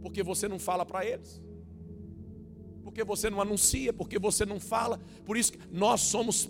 [0.00, 1.41] porque você não fala para eles
[2.92, 5.00] porque você não anuncia, porque você não fala.
[5.24, 6.46] Por isso nós somos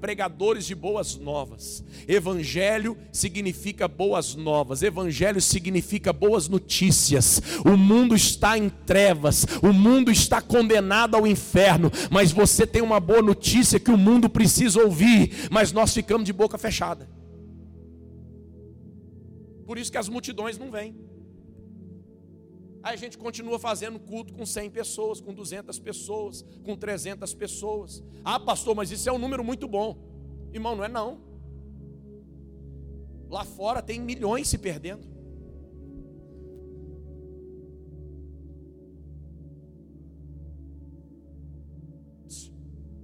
[0.00, 1.82] pregadores de boas novas.
[2.06, 7.40] Evangelho significa boas novas, evangelho significa boas notícias.
[7.64, 13.00] O mundo está em trevas, o mundo está condenado ao inferno, mas você tem uma
[13.00, 17.08] boa notícia que o mundo precisa ouvir, mas nós ficamos de boca fechada.
[19.64, 20.94] Por isso que as multidões não vêm.
[22.88, 28.02] Aí a gente continua fazendo culto com 100 pessoas, com 200 pessoas, com 300 pessoas.
[28.24, 29.94] Ah, pastor, mas isso é um número muito bom.
[30.54, 31.20] Irmão, não é não.
[33.28, 35.06] Lá fora tem milhões se perdendo.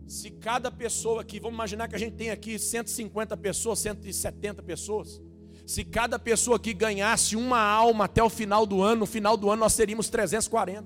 [0.08, 5.20] Se cada pessoa aqui, vamos imaginar que a gente tem aqui 150 pessoas, 170 pessoas.
[5.66, 9.50] Se cada pessoa que ganhasse uma alma até o final do ano, no final do
[9.50, 10.84] ano nós teríamos 340.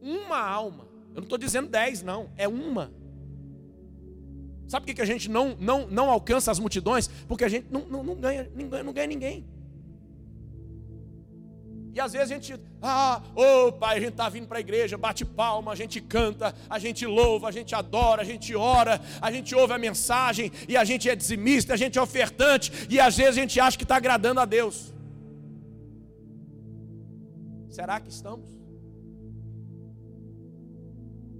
[0.00, 0.88] Uma alma.
[1.10, 2.30] Eu não estou dizendo 10, não.
[2.36, 2.92] É uma.
[4.66, 7.08] Sabe por que a gente não, não, não alcança as multidões?
[7.26, 9.44] Porque a gente não, não, não, ganha, não, ganha, não ganha ninguém.
[11.92, 14.60] E às vezes a gente, ah, ô oh, pai, a gente está vindo para a
[14.60, 19.00] igreja, bate palma, a gente canta, a gente louva, a gente adora, a gente ora,
[19.20, 23.00] a gente ouve a mensagem, e a gente é dizimista, a gente é ofertante, e
[23.00, 24.94] às vezes a gente acha que está agradando a Deus.
[27.68, 28.48] Será que estamos?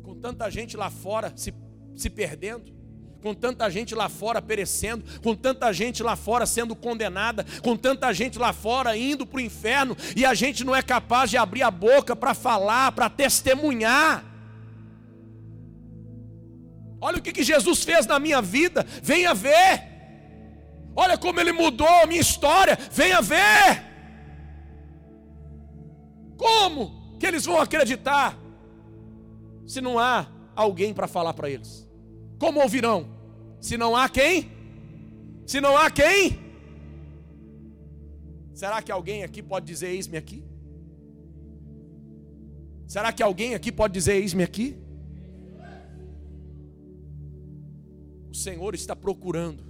[0.03, 1.55] Com tanta gente lá fora se,
[1.95, 2.80] se perdendo?
[3.23, 8.13] Com tanta gente lá fora perecendo, com tanta gente lá fora sendo condenada, com tanta
[8.13, 11.63] gente lá fora indo para o inferno, e a gente não é capaz de abrir
[11.63, 14.25] a boca para falar, para testemunhar.
[17.01, 19.89] Olha o que, que Jesus fez na minha vida, venha ver.
[20.95, 23.91] Olha como Ele mudou a minha história, venha ver.
[26.37, 28.35] Como que eles vão acreditar
[29.67, 31.90] se não há alguém para falar para eles?
[32.41, 33.07] Como ouvirão?
[33.61, 34.51] Se não há quem?
[35.47, 36.41] Se não há quem?
[38.55, 40.43] Será que alguém aqui pode dizer eis-me aqui?
[42.89, 44.79] Será que alguém aqui pode dizer eis-me aqui?
[48.31, 49.63] O Senhor está procurando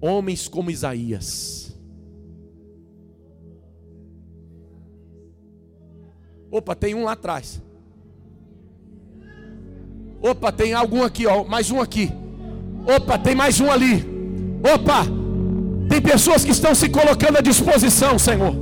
[0.00, 1.78] homens como Isaías.
[6.50, 7.62] Opa, tem um lá atrás.
[10.26, 12.10] Opa, tem algum aqui, ó, mais um aqui.
[12.96, 14.02] Opa, tem mais um ali.
[14.74, 15.04] Opa,
[15.86, 18.54] tem pessoas que estão se colocando à disposição, Senhor.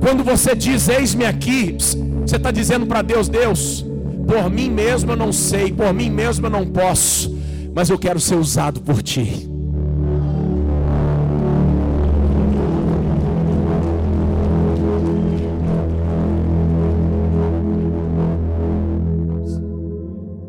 [0.00, 1.76] Quando você diz, eis-me aqui,
[2.24, 3.84] você está dizendo para Deus: Deus,
[4.24, 7.36] por mim mesmo eu não sei, por mim mesmo eu não posso,
[7.74, 9.50] mas eu quero ser usado por ti.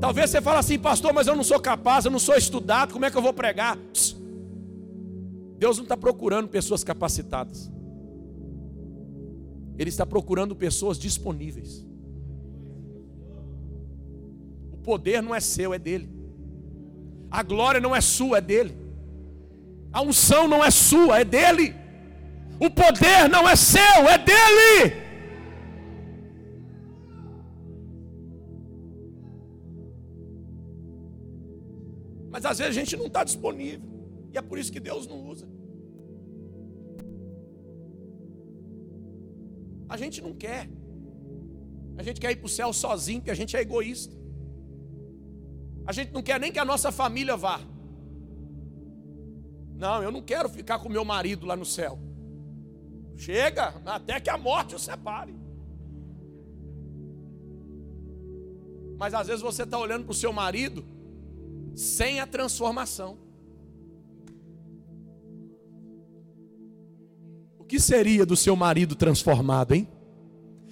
[0.08, 3.04] Talvez você fale assim, pastor, mas eu não sou capaz, eu não sou estudado, como
[3.04, 3.78] é que eu vou pregar?
[5.58, 7.70] Deus não está procurando pessoas capacitadas.
[9.78, 11.86] Ele está procurando pessoas disponíveis.
[14.72, 16.10] O poder não é seu, é dele.
[17.30, 18.78] A glória não é sua, é dele.
[19.92, 21.76] A unção não é sua, é dele.
[22.62, 25.07] O poder não é seu, é dele.
[32.38, 33.90] Mas às vezes a gente não está disponível.
[34.32, 35.48] E é por isso que Deus não usa.
[39.90, 40.70] A gente não quer.
[41.98, 44.16] A gente quer ir para o céu sozinho, porque a gente é egoísta.
[45.88, 47.60] A gente não quer nem que a nossa família vá.
[49.74, 51.98] Não, eu não quero ficar com meu marido lá no céu.
[53.16, 55.36] Chega, até que a morte o separe.
[59.00, 60.86] Mas às vezes você está olhando para o seu marido
[61.78, 63.20] sem a transformação.
[67.60, 69.88] O que seria do seu marido transformado, hein?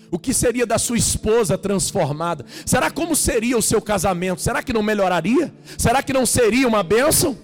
[0.10, 2.44] O que seria da sua esposa transformada?
[2.66, 4.42] Será como seria o seu casamento?
[4.42, 5.54] Será que não melhoraria?
[5.78, 7.38] Será que não seria uma bênção?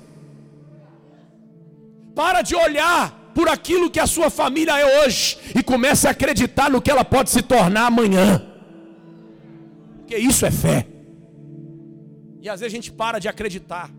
[2.16, 6.70] Para de olhar por aquilo que a sua família é hoje e comece a acreditar
[6.70, 8.44] no que ela pode se tornar amanhã.
[9.98, 10.91] Porque isso é fé.
[12.42, 13.94] E às vezes a gente para de acreditar,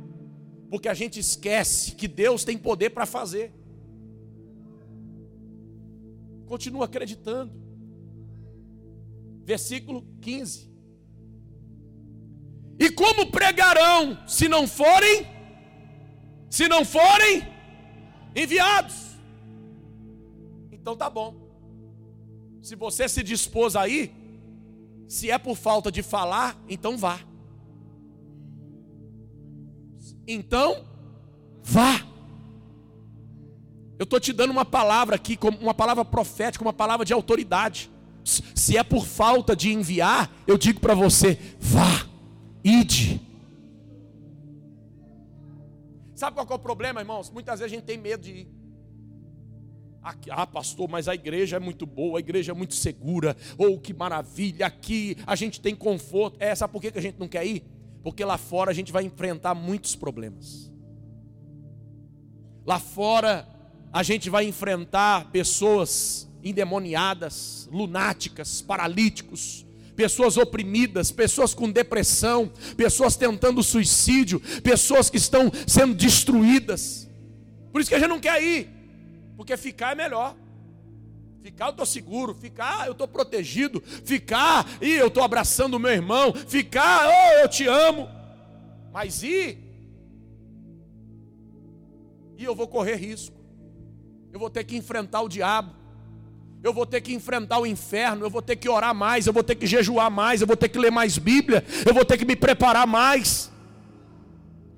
[0.68, 3.52] porque a gente esquece que Deus tem poder para fazer.
[6.46, 7.52] Continua acreditando.
[9.44, 10.70] Versículo 15.
[12.78, 15.26] E como pregarão se não forem
[16.50, 17.48] se não forem
[18.34, 19.12] enviados?
[20.70, 21.36] Então tá bom.
[22.60, 24.12] Se você se dispôs aí,
[25.06, 27.20] se é por falta de falar, então vá.
[30.26, 30.84] Então,
[31.62, 32.06] vá.
[33.98, 37.90] Eu estou te dando uma palavra aqui, uma palavra profética, uma palavra de autoridade.
[38.24, 42.06] Se é por falta de enviar, eu digo para você: vá,
[42.64, 43.20] ide.
[46.14, 47.30] Sabe qual é o problema, irmãos?
[47.30, 48.62] Muitas vezes a gente tem medo de ir.
[50.30, 53.36] Ah, pastor, mas a igreja é muito boa, a igreja é muito segura.
[53.56, 56.36] Ou oh, que maravilha, aqui a gente tem conforto.
[56.40, 57.64] É, sabe por que a gente não quer ir?
[58.02, 60.70] Porque lá fora a gente vai enfrentar muitos problemas.
[62.66, 63.48] Lá fora
[63.92, 73.62] a gente vai enfrentar pessoas endemoniadas, lunáticas, paralíticos, pessoas oprimidas, pessoas com depressão, pessoas tentando
[73.62, 77.08] suicídio, pessoas que estão sendo destruídas.
[77.70, 78.68] Por isso que a gente não quer ir,
[79.36, 80.36] porque ficar é melhor.
[81.42, 85.90] Ficar eu estou seguro, ficar eu estou protegido, ficar e eu estou abraçando o meu
[85.90, 88.08] irmão, ficar oh, eu te amo.
[88.92, 89.58] Mas e?
[92.38, 93.36] E eu vou correr risco.
[94.32, 95.74] Eu vou ter que enfrentar o diabo.
[96.62, 99.42] Eu vou ter que enfrentar o inferno, eu vou ter que orar mais, eu vou
[99.42, 102.24] ter que jejuar mais, eu vou ter que ler mais Bíblia, eu vou ter que
[102.24, 103.50] me preparar mais.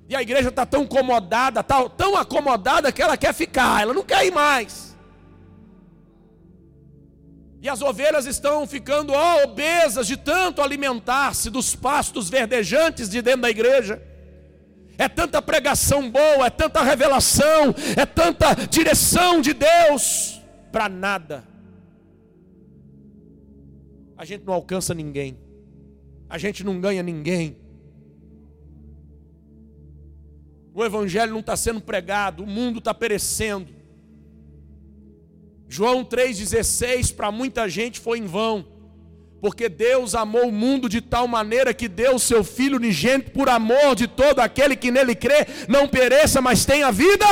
[0.08, 4.02] E a igreja está tão acomodada, tá tão acomodada que ela quer ficar, ela não
[4.02, 4.93] quer ir mais.
[7.64, 13.40] E as ovelhas estão ficando oh, obesas de tanto alimentar-se dos pastos verdejantes de dentro
[13.40, 14.02] da igreja.
[14.98, 21.42] É tanta pregação boa, é tanta revelação, é tanta direção de Deus para nada.
[24.14, 25.38] A gente não alcança ninguém,
[26.28, 27.56] a gente não ganha ninguém.
[30.74, 33.83] O Evangelho não está sendo pregado, o mundo está perecendo.
[35.76, 38.64] João 3,16 para muita gente foi em vão,
[39.40, 43.48] porque Deus amou o mundo de tal maneira que deu o seu Filho unigênito por
[43.48, 47.26] amor de todo aquele que nele crê, não pereça, mas tenha vida.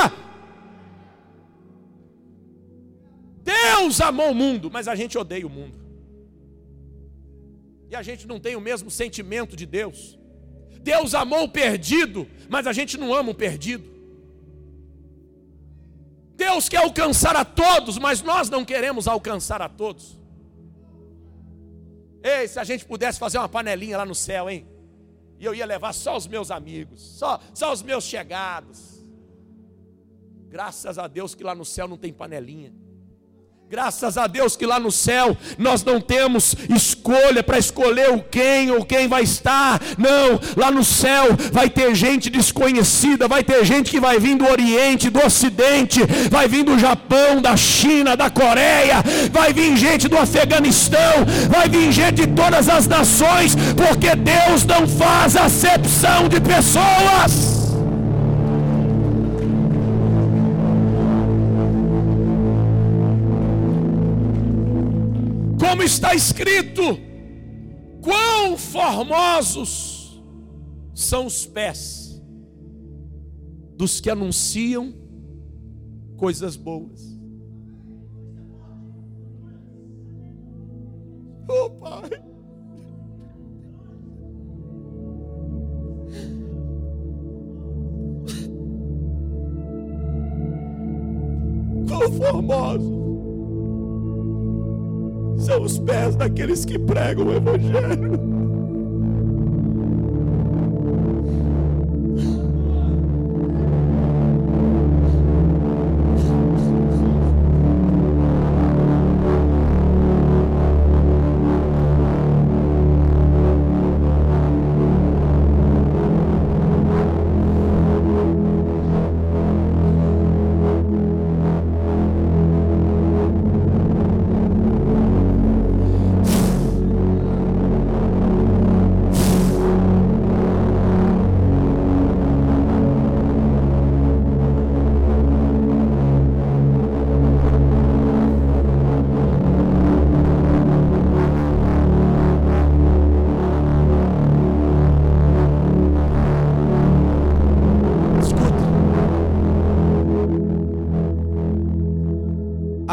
[3.45, 5.79] Deus amou o mundo, mas a gente odeia o mundo.
[7.89, 10.19] E a gente não tem o mesmo sentimento de Deus.
[10.81, 13.92] Deus amou o perdido, mas a gente não ama o perdido.
[16.43, 20.19] Deus quer alcançar a todos, mas nós não queremos alcançar a todos.
[22.21, 24.67] Ei, se a gente pudesse fazer uma panelinha lá no céu, hein?
[25.39, 29.01] E eu ia levar só os meus amigos, só, só os meus chegados.
[30.49, 32.73] Graças a Deus que lá no céu não tem panelinha.
[33.73, 38.69] Graças a Deus que lá no céu nós não temos escolha para escolher o quem
[38.69, 39.81] ou quem vai estar.
[39.97, 44.47] Não, lá no céu vai ter gente desconhecida, vai ter gente que vai vir do
[44.47, 50.19] Oriente, do Ocidente, vai vir do Japão, da China, da Coreia, vai vir gente do
[50.19, 57.62] Afeganistão, vai vir gente de todas as nações, porque Deus não faz acepção de pessoas.
[65.83, 66.81] Como está escrito:
[68.01, 70.23] quão formosos
[70.93, 72.21] são os pés
[73.75, 74.93] dos que anunciam
[76.15, 77.19] coisas boas.
[81.49, 82.09] Oh, Pai.
[91.89, 93.02] Quão formosos
[95.43, 98.42] são os pés daqueles que pregam o Evangelho.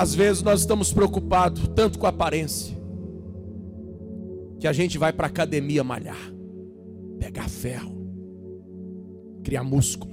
[0.01, 2.75] Às vezes nós estamos preocupados tanto com a aparência,
[4.59, 6.33] que a gente vai para a academia malhar,
[7.19, 7.95] pegar ferro,
[9.45, 10.11] criar músculo,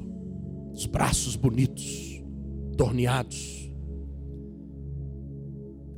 [0.73, 2.21] os braços bonitos,
[2.77, 3.73] torneados,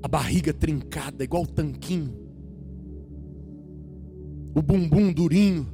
[0.03, 2.13] a barriga trincada, igual tanquinho,
[4.55, 5.65] o bumbum durinho,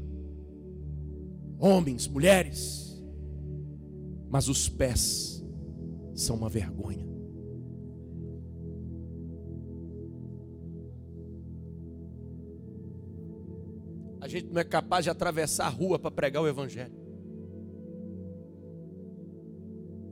[1.59, 2.97] homens, mulheres,
[4.30, 5.45] mas os pés
[6.13, 7.05] são uma vergonha.
[14.26, 16.91] A gente não é capaz de atravessar a rua para pregar o Evangelho.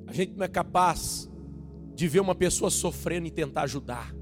[0.06, 1.28] A gente não é capaz
[1.96, 4.16] de ver uma pessoa sofrendo e tentar ajudar.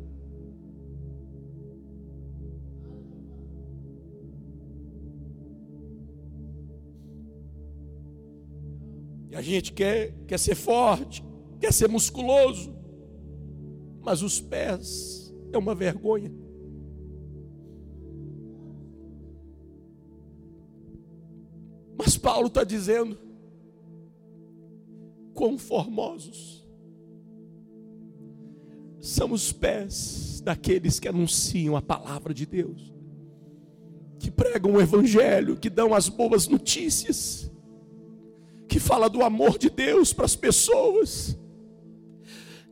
[9.29, 11.21] E a gente quer, quer ser forte,
[11.59, 12.73] quer ser musculoso,
[13.99, 16.31] mas os pés é uma vergonha.
[22.03, 23.15] Mas Paulo está dizendo:
[25.35, 26.67] quão formosos
[28.99, 32.91] são os pés daqueles que anunciam a palavra de Deus,
[34.17, 37.51] que pregam o Evangelho, que dão as boas notícias,
[38.67, 41.37] que fala do amor de Deus para as pessoas,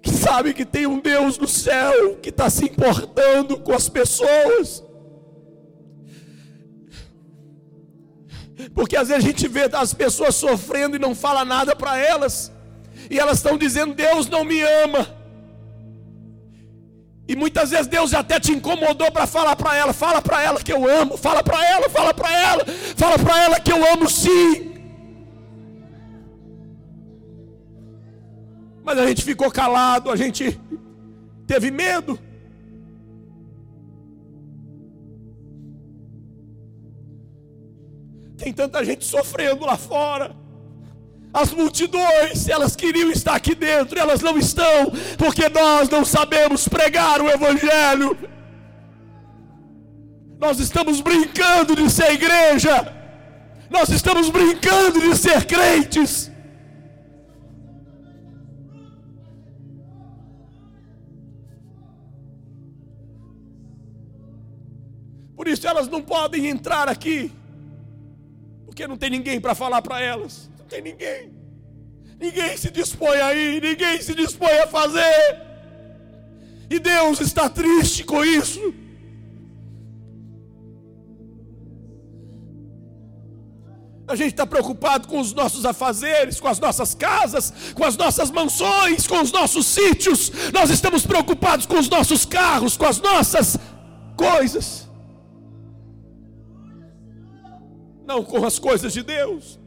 [0.02, 4.89] que sabe que tem um Deus no céu que está se importando com as pessoas
[8.74, 12.52] Porque às vezes a gente vê as pessoas sofrendo e não fala nada para elas.
[13.10, 15.08] E elas estão dizendo: Deus não me ama.
[17.28, 20.74] E muitas vezes Deus até te incomodou para falar para ela, fala para ela que
[20.74, 22.66] eu amo, fala para ela, fala para ela,
[22.98, 24.74] fala para ela que eu amo sim.
[28.84, 30.60] Mas a gente ficou calado, a gente
[31.46, 32.20] teve medo.
[38.40, 40.34] Tem tanta gente sofrendo lá fora.
[41.34, 47.22] As multidões, elas queriam estar aqui dentro, elas não estão, porque nós não sabemos pregar
[47.22, 48.18] o Evangelho.
[50.40, 52.96] Nós estamos brincando de ser igreja,
[53.70, 56.32] nós estamos brincando de ser crentes.
[65.36, 67.32] Por isso elas não podem entrar aqui
[68.80, 70.50] porque não tem ninguém para falar para elas.
[70.58, 71.34] Não tem ninguém.
[72.18, 75.42] Ninguém se dispõe a ir, ninguém se dispõe a fazer.
[76.70, 78.74] E Deus está triste com isso.
[84.08, 88.32] A gente está preocupado com os nossos afazeres, com as nossas casas, com as nossas
[88.32, 90.32] mansões, com os nossos sítios.
[90.54, 93.58] Nós estamos preocupados com os nossos carros, com as nossas
[94.16, 94.89] coisas.
[98.10, 99.60] Não com as coisas de Deus.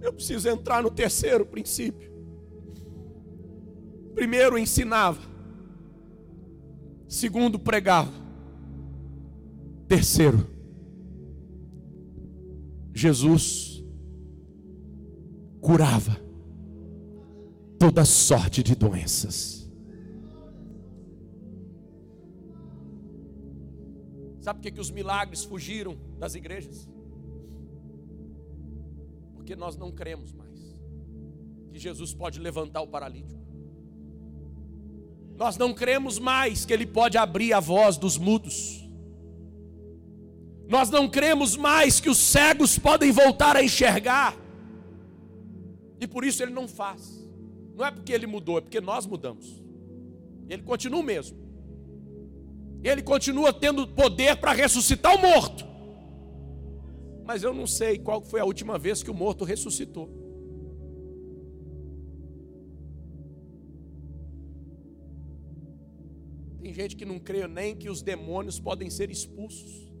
[0.00, 2.10] Eu preciso entrar no terceiro princípio.
[4.14, 5.20] Primeiro, ensinava.
[7.06, 8.10] Segundo, pregava.
[9.86, 10.46] Terceiro,
[12.94, 13.84] Jesus
[15.60, 16.31] curava
[17.82, 19.68] toda sorte de doenças.
[24.38, 26.88] Sabe por que, que os milagres fugiram das igrejas?
[29.34, 30.80] Porque nós não cremos mais
[31.72, 33.42] que Jesus pode levantar o paralítico.
[35.36, 38.88] Nós não cremos mais que Ele pode abrir a voz dos mudos.
[40.68, 44.36] Nós não cremos mais que os cegos podem voltar a enxergar.
[46.00, 47.21] E por isso Ele não faz.
[47.74, 49.62] Não é porque Ele mudou, é porque nós mudamos.
[50.48, 51.38] Ele continua o mesmo.
[52.82, 55.64] Ele continua tendo poder para ressuscitar o morto.
[57.24, 60.10] Mas eu não sei qual foi a última vez que o morto ressuscitou.
[66.60, 69.91] Tem gente que não crê nem que os demônios podem ser expulsos.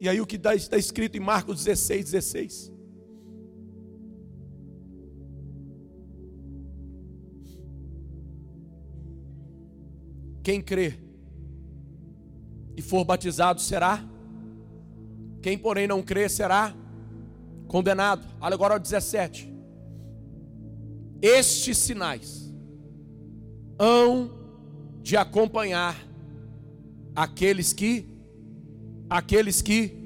[0.00, 2.72] E aí o que está escrito em Marcos 16, 16.
[10.42, 10.94] Quem crê
[12.76, 14.04] e for batizado será,
[15.42, 16.74] quem porém não crê será
[17.66, 18.26] condenado.
[18.40, 19.52] Olha agora o 17.
[21.20, 22.54] Estes sinais
[23.78, 24.30] hão
[25.02, 25.96] de acompanhar
[27.14, 28.15] aqueles que
[29.08, 29.96] aqueles que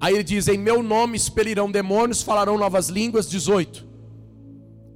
[0.00, 3.86] aí ele diz em meu nome expelirão demônios, falarão novas línguas, 18.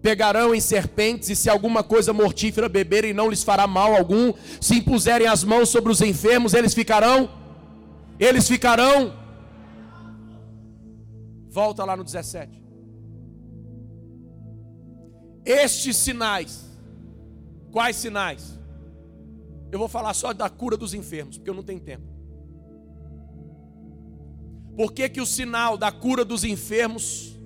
[0.02, 4.76] Pegarão em serpentes e se alguma coisa mortífera beberem não lhes fará mal algum, se
[4.76, 7.28] impuserem as mãos sobre os enfermos, eles ficarão
[8.18, 9.20] eles ficarão
[11.50, 12.62] Volta lá no 17.
[15.44, 16.64] Estes sinais,
[17.72, 18.56] quais sinais?
[19.72, 22.04] Eu vou falar só da cura dos enfermos, porque eu não tenho tempo.
[24.76, 27.38] Por que, que o sinal da cura dos enfermos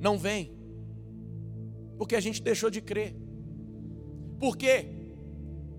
[0.00, 0.52] não vem?
[1.98, 3.14] Porque a gente deixou de crer.
[4.38, 4.86] Por quê?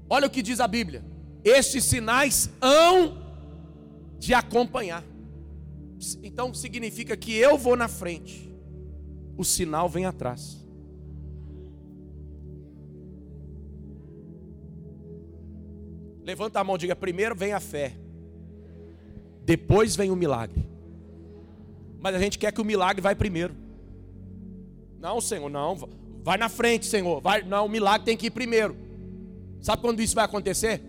[0.10, 1.04] Olha o que diz a Bíblia:
[1.44, 3.18] estes sinais hão
[4.18, 5.04] de acompanhar.
[6.22, 8.54] Então significa que eu vou na frente,
[9.36, 10.58] o sinal vem atrás.
[16.24, 17.98] Levanta a mão, diga: primeiro vem a fé,
[19.48, 20.68] depois vem o milagre.
[22.02, 23.56] Mas a gente quer que o milagre vai primeiro.
[25.00, 25.90] Não, Senhor, não.
[26.22, 27.22] Vai na frente, Senhor.
[27.22, 28.76] Vai, não, o milagre tem que ir primeiro.
[29.62, 30.82] Sabe quando isso vai acontecer?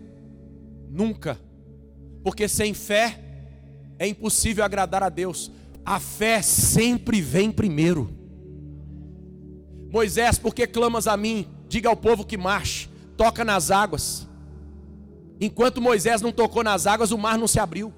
[0.89, 1.39] Nunca.
[2.21, 3.17] Porque sem fé
[3.97, 5.49] é impossível agradar a Deus.
[5.85, 8.13] A fé sempre vem primeiro.
[9.89, 11.47] Moisés, por que clamas a mim?
[11.69, 14.27] Diga ao povo que marche, toca nas águas.
[15.39, 17.93] Enquanto Moisés não tocou nas águas, o mar não se abriu.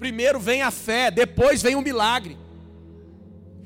[0.00, 2.38] Primeiro vem a fé, depois vem o milagre.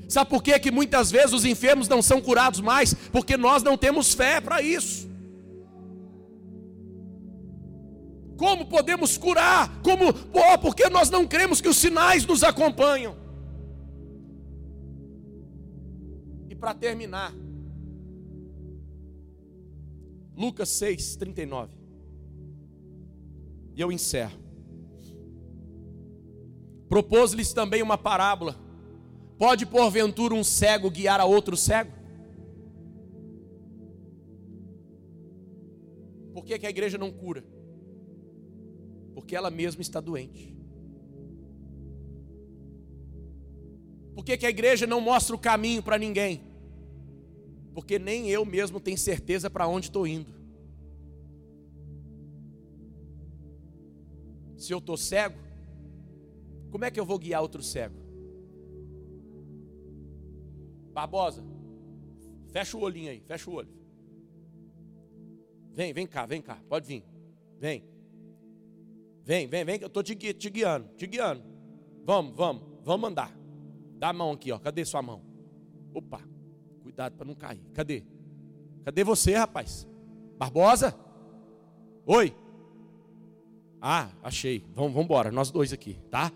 [0.09, 2.93] Sabe por que, que muitas vezes os enfermos não são curados mais?
[2.93, 5.09] Porque nós não temos fé para isso.
[8.35, 9.81] Como podemos curar?
[9.81, 10.09] Como?
[10.09, 13.15] Oh, porque nós não cremos que os sinais nos acompanham.
[16.49, 17.33] E para terminar,
[20.35, 21.71] Lucas 6, 39.
[23.73, 24.44] E eu encerro.
[26.95, 28.55] Propôs-lhes também uma parábola.
[29.37, 31.91] Pode porventura um cego guiar a outro cego?
[36.33, 37.43] Por que, que a igreja não cura?
[39.13, 40.55] Porque ela mesma está doente.
[44.15, 46.43] Por que, que a igreja não mostra o caminho para ninguém?
[47.73, 50.33] Porque nem eu mesmo tenho certeza para onde estou indo.
[54.55, 55.44] Se eu estou cego,
[56.71, 57.95] como é que eu vou guiar outro cego?
[60.93, 61.43] Barbosa,
[62.51, 63.69] fecha o olhinho aí, fecha o olho.
[65.73, 67.03] Vem, vem cá, vem cá, pode vir.
[67.59, 67.83] Vem.
[69.23, 71.43] Vem, vem, vem, que eu estou te, te guiando, te guiando.
[72.05, 73.35] Vamos, vamos, vamos andar.
[73.97, 74.59] Dá a mão aqui, ó.
[74.59, 75.21] Cadê sua mão?
[75.93, 76.21] Opa,
[76.83, 77.61] cuidado para não cair.
[77.73, 78.05] Cadê?
[78.83, 79.87] Cadê você, rapaz?
[80.37, 80.95] Barbosa?
[82.05, 82.35] Oi?
[83.81, 84.63] Ah, achei.
[84.73, 86.31] Vamos, vamos embora, nós dois aqui, tá?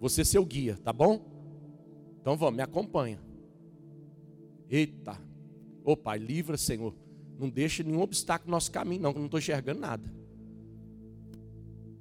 [0.00, 1.20] Você é seu guia, tá bom?
[2.20, 3.20] Então vamos, me acompanha.
[4.68, 5.20] Eita.
[5.84, 6.94] Ô Pai, livra, Senhor.
[7.38, 10.10] Não deixe nenhum obstáculo no nosso caminho, não, que eu não estou enxergando nada.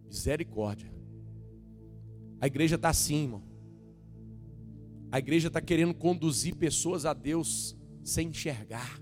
[0.08, 0.89] Misericórdia.
[2.39, 3.43] A igreja está assim, irmão.
[5.12, 9.02] A igreja está querendo conduzir pessoas a Deus sem enxergar,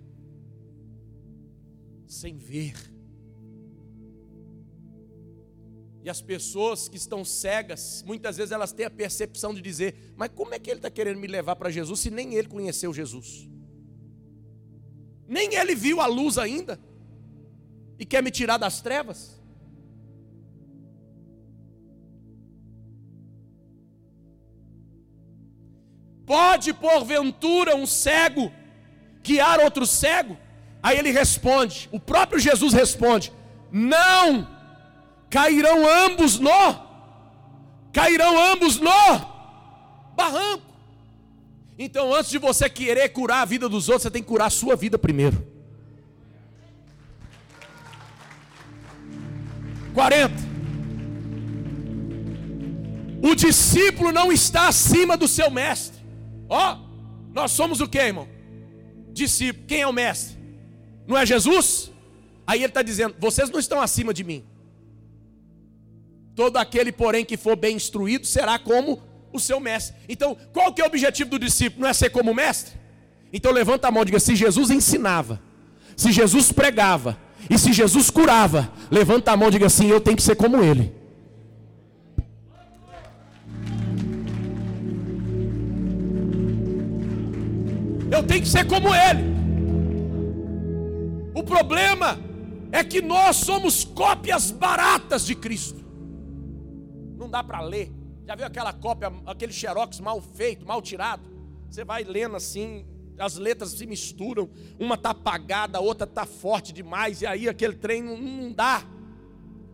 [2.08, 2.97] sem ver.
[6.08, 10.32] E as pessoas que estão cegas, muitas vezes elas têm a percepção de dizer: Mas
[10.34, 13.46] como é que ele está querendo me levar para Jesus se nem ele conheceu Jesus?
[15.28, 16.80] Nem ele viu a luz ainda
[18.00, 19.38] e quer me tirar das trevas?
[26.26, 28.50] Pode porventura um cego
[29.22, 30.38] guiar outro cego?
[30.82, 33.34] Aí ele responde, o próprio Jesus responde:
[33.70, 34.56] Não,
[35.30, 36.88] cairão ambos no,
[37.92, 38.92] cairão ambos no
[40.16, 40.66] barranco.
[41.80, 44.50] Então, antes de você querer curar a vida dos outros, você tem que curar a
[44.50, 45.46] sua vida primeiro.
[49.94, 50.34] 40.
[53.22, 56.02] O discípulo não está acima do seu mestre.
[56.50, 58.28] Ó, oh, nós somos o que, irmão?
[59.12, 59.66] Discípulo.
[59.68, 60.38] Quem é o mestre?
[61.08, 61.92] Não é Jesus?
[62.46, 64.46] Aí ele está dizendo: vocês não estão acima de mim.
[66.38, 69.02] Todo aquele, porém, que for bem instruído será como
[69.34, 69.96] o seu mestre.
[70.08, 71.82] Então, qual que é o objetivo do discípulo?
[71.82, 72.76] Não é ser como o mestre?
[73.34, 75.42] Então levanta a mão e diga: se Jesus ensinava,
[75.96, 77.18] se Jesus pregava,
[77.50, 80.64] e se Jesus curava, levanta a mão e diga assim: eu tenho que ser como
[80.64, 80.94] ele.
[88.12, 89.24] Eu tenho que ser como ele.
[91.34, 92.20] O problema
[92.72, 95.87] é que nós somos cópias baratas de Cristo.
[97.28, 97.92] Não dá para ler.
[98.26, 101.30] Já viu aquela cópia, aquele xerox mal feito, mal tirado?
[101.70, 102.86] Você vai lendo assim,
[103.20, 104.50] as letras se misturam,
[104.80, 108.82] uma está apagada, a outra está forte demais, e aí aquele trem não, não dá.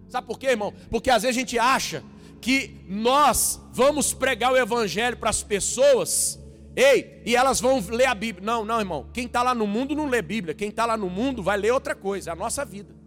[0.07, 0.73] Sabe por quê, irmão?
[0.89, 2.03] Porque às vezes a gente acha
[2.41, 6.39] que nós vamos pregar o evangelho para as pessoas
[6.75, 8.43] Ei, e elas vão ler a Bíblia.
[8.43, 9.07] Não, não, irmão.
[9.13, 10.55] Quem está lá no mundo não lê Bíblia.
[10.55, 13.02] Quem está lá no mundo vai ler outra coisa, é a nossa vida.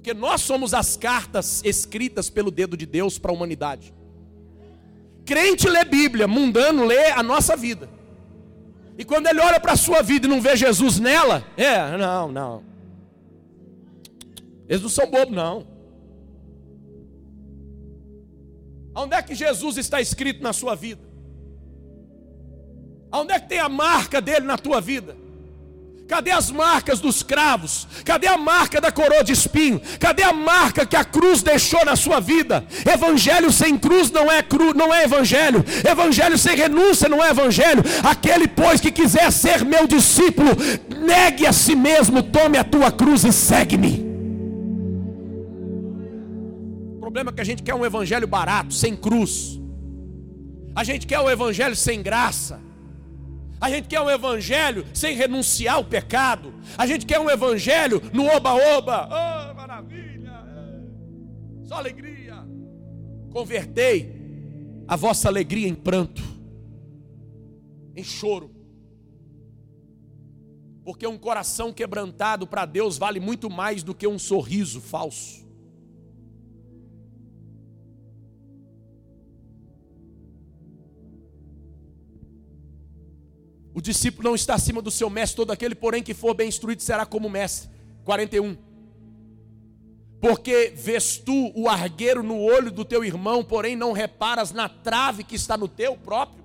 [0.00, 3.92] Porque nós somos as cartas escritas pelo dedo de Deus para a humanidade.
[5.26, 7.86] Crente lê Bíblia, mundano lê a nossa vida.
[8.96, 12.32] E quando ele olha para a sua vida e não vê Jesus nela, é, não,
[12.32, 12.64] não.
[14.66, 15.66] Eles não são bobos, não.
[18.94, 21.02] Onde é que Jesus está escrito na sua vida?
[23.12, 25.14] Onde é que tem a marca dele na tua vida?
[26.10, 27.86] Cadê as marcas dos cravos?
[28.04, 29.80] Cadê a marca da coroa de espinho?
[30.00, 32.66] Cadê a marca que a cruz deixou na sua vida?
[32.84, 35.64] Evangelho sem cruz não é cru, não é evangelho.
[35.88, 37.84] Evangelho sem renúncia não é evangelho.
[38.02, 40.50] Aquele pois que quiser ser meu discípulo,
[40.98, 44.04] negue a si mesmo, tome a tua cruz e segue-me.
[46.96, 49.60] O problema é que a gente quer um evangelho barato, sem cruz.
[50.74, 52.69] A gente quer um evangelho sem graça.
[53.60, 56.54] A gente quer um evangelho sem renunciar ao pecado.
[56.78, 59.06] A gente quer um evangelho no oba-oba.
[59.06, 60.30] Oh, maravilha!
[60.30, 61.66] É.
[61.66, 62.36] Só alegria.
[63.30, 64.18] Convertei
[64.88, 66.22] a vossa alegria em pranto,
[67.94, 68.50] em choro.
[70.82, 75.46] Porque um coração quebrantado para Deus vale muito mais do que um sorriso falso.
[83.80, 86.82] O discípulo não está acima do seu mestre, todo aquele, porém, que for bem instruído
[86.82, 87.70] será como mestre.
[88.04, 88.54] 41.
[90.20, 95.24] Porque vês tu o argueiro no olho do teu irmão, porém não reparas na trave
[95.24, 96.44] que está no teu próprio.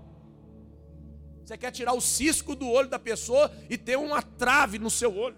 [1.43, 5.13] Você quer tirar o cisco do olho da pessoa e ter uma trave no seu
[5.13, 5.35] olho.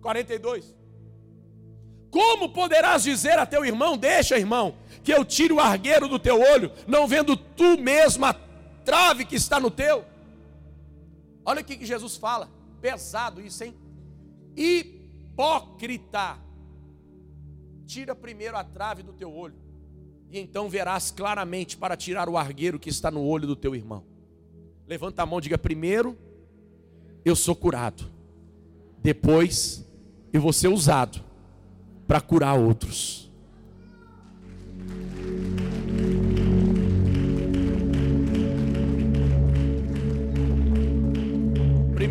[0.00, 0.74] 42.
[2.10, 4.74] Como poderás dizer a teu irmão: Deixa, irmão,
[5.06, 8.34] que eu tire o argueiro do teu olho, não vendo tu mesmo a
[8.84, 10.04] trave que está no teu.
[11.44, 12.50] Olha o que Jesus fala,
[12.80, 13.72] pesado isso, hein?
[14.56, 16.36] Hipócrita.
[17.86, 19.54] Tira primeiro a trave do teu olho,
[20.28, 24.02] e então verás claramente para tirar o argueiro que está no olho do teu irmão.
[24.88, 26.18] Levanta a mão diga: primeiro,
[27.24, 28.10] eu sou curado,
[28.98, 29.88] depois,
[30.32, 31.22] e vou ser usado
[32.08, 33.25] para curar outros.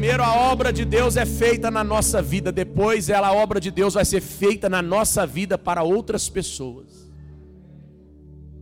[0.06, 3.72] Primeiro a obra de Deus é feita na nossa vida, depois ela, a obra de
[3.72, 7.12] Deus vai ser feita na nossa vida para outras pessoas.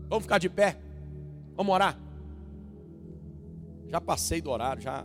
[0.07, 0.77] Vamos ficar de pé?
[1.53, 1.99] Vamos orar?
[3.89, 5.03] Já passei do horário, já